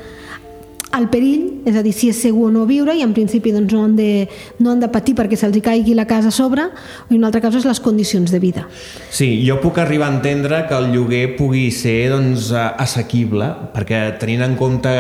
el 0.96 1.08
perill, 1.12 1.62
és 1.68 1.76
a 1.76 1.82
dir, 1.84 1.92
si 1.92 2.08
és 2.08 2.18
segur 2.22 2.46
o 2.48 2.52
no 2.52 2.64
viure 2.68 2.94
i 2.96 3.02
en 3.04 3.12
principi 3.16 3.52
doncs, 3.52 3.72
no, 3.74 3.82
han 3.84 3.94
de, 3.98 4.28
no 4.62 4.72
han 4.72 4.80
de 4.80 4.88
patir 4.92 5.14
perquè 5.18 5.36
se'ls 5.36 5.58
caigui 5.64 5.94
la 5.96 6.06
casa 6.08 6.30
a 6.32 6.34
sobre 6.34 6.64
i 7.10 7.16
una 7.18 7.28
altra 7.28 7.42
cosa 7.44 7.60
és 7.60 7.66
les 7.68 7.80
condicions 7.84 8.30
de 8.32 8.40
vida. 8.40 8.64
Sí, 9.12 9.28
jo 9.44 9.58
puc 9.60 9.78
arribar 9.82 10.08
a 10.08 10.14
entendre 10.16 10.62
que 10.68 10.76
el 10.78 10.90
lloguer 10.94 11.36
pugui 11.36 11.68
ser 11.74 12.10
doncs, 12.12 12.50
assequible 12.56 13.50
perquè 13.74 14.00
tenint 14.20 14.46
en 14.46 14.56
compte 14.60 14.92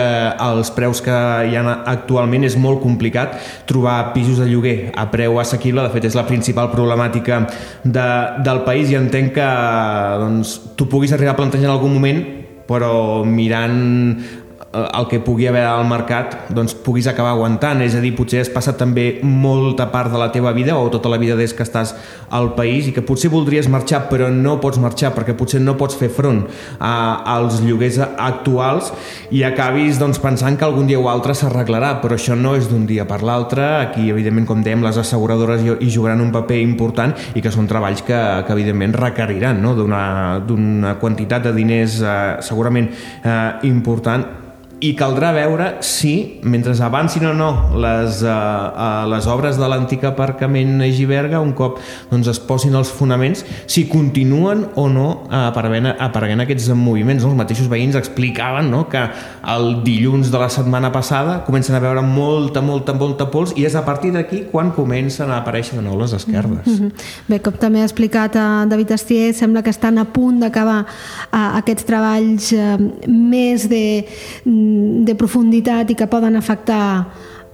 els 0.44 0.72
preus 0.76 1.00
que 1.04 1.14
hi 1.48 1.56
ha 1.56 1.64
actualment 1.88 2.44
és 2.48 2.58
molt 2.60 2.82
complicat 2.84 3.38
trobar 3.68 4.12
pisos 4.16 4.42
de 4.42 4.48
lloguer 4.50 4.76
a 4.96 5.08
preu 5.12 5.38
assequible, 5.40 5.86
de 5.86 5.94
fet 5.94 6.10
és 6.10 6.18
la 6.18 6.26
principal 6.28 6.68
problemàtica 6.74 7.44
de, 7.84 8.10
del 8.44 8.64
país 8.68 8.92
i 8.92 8.98
entenc 9.00 9.32
que 9.38 9.48
doncs, 10.20 10.58
tu 10.76 10.88
puguis 10.90 11.14
arribar 11.16 11.32
a 11.36 11.40
plantejar 11.40 11.70
en 11.70 11.76
algun 11.78 11.96
moment 11.96 12.20
però 12.68 13.24
mirant 13.24 14.47
Eh, 14.47 14.47
el 14.72 15.06
que 15.08 15.18
pugui 15.24 15.46
haver 15.48 15.62
al 15.64 15.86
mercat 15.88 16.50
doncs 16.52 16.74
puguis 16.84 17.06
acabar 17.08 17.30
aguantant, 17.32 17.80
és 17.80 17.94
a 17.96 18.02
dir, 18.04 18.10
potser 18.16 18.42
has 18.42 18.50
passat 18.52 18.76
també 18.76 19.06
molta 19.24 19.86
part 19.88 20.12
de 20.12 20.18
la 20.20 20.28
teva 20.32 20.52
vida 20.52 20.74
o 20.76 20.90
tota 20.92 21.08
la 21.08 21.16
vida 21.16 21.36
des 21.38 21.54
que 21.56 21.64
estàs 21.64 21.94
al 22.28 22.50
país 22.52 22.90
i 22.90 22.92
que 22.92 23.00
potser 23.00 23.30
voldries 23.32 23.68
marxar 23.72 24.02
però 24.10 24.28
no 24.28 24.58
pots 24.60 24.76
marxar 24.82 25.14
perquè 25.16 25.32
potser 25.38 25.62
no 25.62 25.78
pots 25.80 25.96
fer 25.96 26.10
front 26.12 26.42
a, 26.78 26.92
als 27.24 27.62
lloguers 27.64 27.96
actuals 28.04 28.90
i 29.32 29.40
acabis 29.48 29.96
doncs, 30.00 30.20
pensant 30.20 30.58
que 30.58 30.66
algun 30.68 30.86
dia 30.90 31.00
o 31.00 31.08
altre 31.08 31.32
s'arreglarà, 31.32 31.94
però 32.02 32.18
això 32.18 32.36
no 32.36 32.52
és 32.58 32.68
d'un 32.68 32.84
dia 32.88 33.06
per 33.08 33.22
l'altre, 33.24 33.64
aquí 33.86 34.10
evidentment 34.12 34.50
com 34.50 34.60
dèiem 34.64 34.84
les 34.84 35.00
asseguradores 35.00 35.64
hi 35.64 35.88
jugaran 35.88 36.20
un 36.20 36.34
paper 36.34 36.58
important 36.60 37.14
i 37.34 37.40
que 37.40 37.52
són 37.54 37.70
treballs 37.70 38.04
que, 38.04 38.20
que 38.44 38.52
evidentment 38.52 38.92
requeriran 39.00 39.62
no? 39.64 39.72
d'una 39.78 40.98
quantitat 41.00 41.48
de 41.48 41.54
diners 41.56 42.02
eh, 42.02 42.18
segurament 42.44 42.92
eh, 43.24 43.32
important 43.70 44.47
i 44.80 44.92
caldrà 44.94 45.32
veure 45.34 45.66
si, 45.82 46.38
mentre 46.46 46.74
avancin 46.84 47.26
o 47.26 47.32
no 47.34 47.48
les, 47.82 48.20
uh, 48.22 48.30
uh, 48.30 49.06
les 49.10 49.26
obres 49.26 49.58
de 49.58 49.66
l'antic 49.66 50.04
aparcament 50.06 50.82
a 50.84 50.88
Giberga, 50.94 51.40
un 51.42 51.50
cop 51.58 51.80
doncs, 52.10 52.28
es 52.30 52.38
posin 52.38 52.76
els 52.78 52.90
fonaments, 52.94 53.42
si 53.66 53.88
continuen 53.90 54.66
o 54.78 54.86
no 54.92 55.08
apareguent, 55.34 55.90
apareguent 55.98 56.44
aquests 56.44 56.70
moviments. 56.78 57.24
No? 57.24 57.32
Els 57.32 57.40
mateixos 57.40 57.70
veïns 57.70 57.98
explicaven 57.98 58.70
no? 58.70 58.84
que 58.90 59.02
el 59.54 59.82
dilluns 59.86 60.30
de 60.30 60.38
la 60.38 60.50
setmana 60.52 60.92
passada 60.94 61.40
comencen 61.46 61.74
a 61.74 61.82
veure 61.82 62.04
molta, 62.06 62.62
molta, 62.62 62.94
molta 62.94 63.26
pols 63.32 63.56
i 63.58 63.66
és 63.66 63.74
a 63.74 63.82
partir 63.86 64.12
d'aquí 64.14 64.44
quan 64.52 64.70
comencen 64.76 65.32
a 65.32 65.40
aparèixer 65.42 65.80
de 65.80 65.84
nou 65.88 65.98
les 65.98 66.14
esquerdes. 66.14 66.66
Mm 66.66 66.78
-hmm. 66.78 66.92
Bé, 67.28 67.40
com 67.42 67.54
també 67.58 67.80
ha 67.80 67.88
explicat 67.88 68.36
eh, 68.36 68.66
David 68.68 68.92
Astier, 68.92 69.34
sembla 69.34 69.62
que 69.62 69.70
estan 69.70 69.98
a 69.98 70.04
punt 70.04 70.40
d'acabar 70.40 70.86
uh, 71.32 71.58
aquests 71.58 71.84
treballs 71.84 72.52
uh, 72.52 72.78
més 73.08 73.68
de 73.68 74.06
de 75.04 75.14
profunditat 75.18 75.90
i 75.90 75.98
que 75.98 76.08
poden 76.10 76.36
afectar 76.36 76.84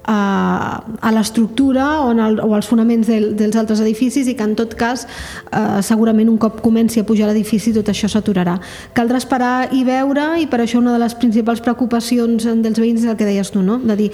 a, 0.05 0.85
a 1.01 1.13
l'estructura 1.13 2.03
o, 2.03 2.13
en 2.13 2.21
el, 2.21 2.39
o 2.41 2.55
als 2.55 2.69
fonaments 2.69 3.09
del, 3.09 3.33
dels 3.39 3.57
altres 3.57 3.81
edificis 3.81 4.29
i 4.29 4.37
que 4.37 4.45
en 4.45 4.55
tot 4.59 4.77
cas 4.79 5.07
eh, 5.07 5.81
segurament 5.83 6.29
un 6.29 6.39
cop 6.41 6.61
comenci 6.65 7.01
a 7.01 7.07
pujar 7.09 7.31
l'edifici 7.31 7.73
tot 7.75 7.89
això 7.89 8.11
s'aturarà. 8.13 8.59
Caldrà 8.97 9.21
esperar 9.23 9.55
i 9.73 9.85
veure 9.87 10.35
i 10.43 10.49
per 10.51 10.61
això 10.65 10.81
una 10.83 10.93
de 10.95 11.01
les 11.03 11.17
principals 11.17 11.65
preocupacions 11.65 12.45
dels 12.45 12.81
veïns 12.81 13.05
és 13.05 13.11
el 13.11 13.17
que 13.17 13.29
deies 13.29 13.51
tu, 13.55 13.65
no? 13.65 13.81
de 13.81 13.97
dir 13.97 14.11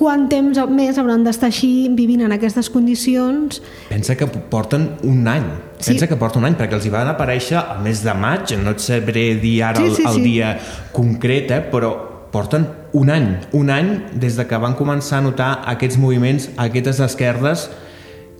quant 0.00 0.28
temps 0.32 0.56
més 0.72 0.98
hauran 1.00 1.24
d'estar 1.26 1.50
així 1.50 1.90
vivint 1.96 2.24
en 2.24 2.32
aquestes 2.32 2.70
condicions 2.72 3.60
Pensa 3.90 4.16
que 4.16 4.28
porten 4.52 4.94
un 5.04 5.28
any 5.28 5.44
sí. 5.76 5.92
pensa 5.92 6.08
que 6.08 6.16
porta 6.20 6.40
un 6.40 6.48
any 6.48 6.56
perquè 6.56 6.78
els 6.78 6.86
hi 6.88 6.94
van 6.94 7.10
aparèixer 7.12 7.58
al 7.60 7.82
mes 7.84 8.00
de 8.04 8.14
maig 8.16 8.54
no 8.62 8.72
et 8.76 8.84
sabré 8.84 9.34
dir 9.42 9.58
ara 9.68 9.82
sí, 9.82 9.98
sí, 9.98 10.06
el, 10.06 10.08
el 10.08 10.16
sí. 10.16 10.24
dia 10.30 10.54
concret 10.96 11.52
eh, 11.52 11.60
però 11.72 11.92
porten 12.30 12.66
un 12.94 13.10
any, 13.10 13.28
un 13.58 13.70
any 13.74 13.90
des 14.22 14.36
de 14.38 14.46
que 14.46 14.58
van 14.62 14.76
començar 14.78 15.18
a 15.18 15.24
notar 15.24 15.50
aquests 15.72 15.98
moviments, 15.98 16.48
aquestes 16.62 17.00
esquerdes 17.02 17.68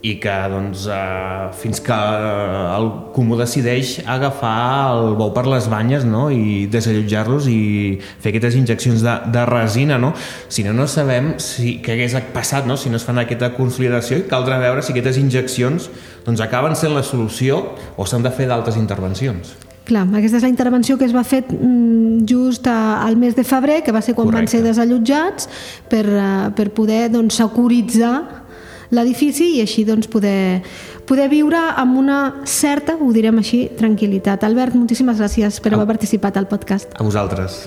i 0.01 0.15
que 0.17 0.33
doncs, 0.49 0.87
eh, 0.89 1.49
fins 1.61 1.81
que 1.85 1.93
el 1.93 2.87
comú 3.13 3.37
decideix 3.37 3.99
agafar 4.09 4.95
el 4.95 5.15
bou 5.19 5.29
per 5.35 5.45
les 5.45 5.67
banyes 5.69 6.05
no? 6.09 6.25
i 6.33 6.65
desallotjar-los 6.73 7.49
i 7.51 7.61
fer 8.01 8.33
aquestes 8.33 8.57
injeccions 8.57 9.05
de, 9.05 9.15
de 9.33 9.45
resina 9.45 9.99
no? 10.01 10.13
si 10.49 10.65
no 10.65 10.73
no 10.73 10.87
sabem 10.89 11.35
si, 11.37 11.77
què 11.85 11.93
hagués 11.93 12.17
passat 12.33 12.65
no? 12.65 12.79
si 12.81 12.89
no 12.89 12.97
es 12.97 13.05
fan 13.05 13.21
aquesta 13.21 13.53
consolidació 13.53 14.23
i 14.23 14.29
caldrà 14.29 14.57
veure 14.63 14.81
si 14.81 14.95
aquestes 14.95 15.21
injeccions 15.21 15.91
doncs, 16.25 16.41
acaben 16.41 16.73
sent 16.77 16.97
la 16.97 17.05
solució 17.05 17.61
o 17.95 18.09
s'han 18.09 18.25
de 18.25 18.33
fer 18.33 18.49
d'altres 18.49 18.81
intervencions 18.81 19.53
Clar, 19.81 20.03
aquesta 20.13 20.37
és 20.37 20.43
la 20.45 20.49
intervenció 20.51 20.95
que 20.97 21.07
es 21.07 21.13
va 21.13 21.23
fer 21.25 21.41
mm, 21.41 22.21
just 22.29 22.67
al 22.69 23.17
mes 23.17 23.33
de 23.35 23.43
febrer, 23.43 23.79
que 23.81 23.91
va 23.91 24.01
ser 24.05 24.13
quan 24.13 24.29
Correcte. 24.29 24.45
van 24.45 24.51
ser 24.51 24.61
desallotjats, 24.61 25.49
per, 25.89 26.05
eh, 26.05 26.51
per 26.55 26.69
poder 26.77 27.07
doncs, 27.09 27.39
securitzar 27.41 28.40
l'edifici 28.95 29.55
i 29.57 29.61
així 29.63 29.85
doncs, 29.87 30.09
poder, 30.11 30.61
poder 31.09 31.29
viure 31.31 31.59
amb 31.81 31.99
una 31.99 32.19
certa, 32.45 32.97
ho 32.99 33.11
direm 33.15 33.41
així, 33.41 33.65
tranquil·litat. 33.79 34.45
Albert, 34.47 34.77
moltíssimes 34.79 35.21
gràcies 35.21 35.61
per 35.63 35.73
haver 35.75 35.87
participat 35.95 36.37
al 36.37 36.49
podcast. 36.51 36.93
A 36.99 37.07
vosaltres. 37.07 37.65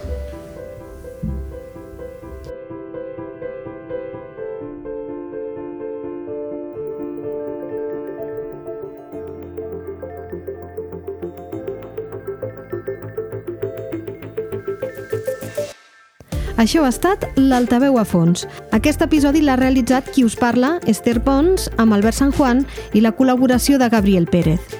Això 16.65 16.81
ha 16.87 16.89
estat 16.89 17.27
l'Altaveu 17.37 17.99
a 18.01 18.07
fons. 18.09 18.47
Aquest 18.73 19.03
episodi 19.05 19.43
l'ha 19.45 19.59
realitzat 19.61 20.07
qui 20.15 20.23
us 20.25 20.33
parla, 20.41 20.79
Esther 20.89 21.19
Pons, 21.21 21.67
amb 21.77 21.93
Albert 21.93 22.17
San 22.17 22.33
Juan 22.33 22.63
i 22.97 23.03
la 23.05 23.13
col·laboració 23.13 23.77
de 23.77 23.91
Gabriel 23.93 24.25
Pérez. 24.33 24.79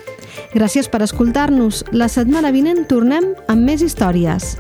Gràcies 0.55 0.89
per 0.89 1.03
escoltar-nos. 1.05 1.83
La 1.93 2.09
setmana 2.09 2.55
vinent 2.57 2.87
tornem 2.89 3.35
amb 3.53 3.69
més 3.69 3.85
històries. 3.85 4.55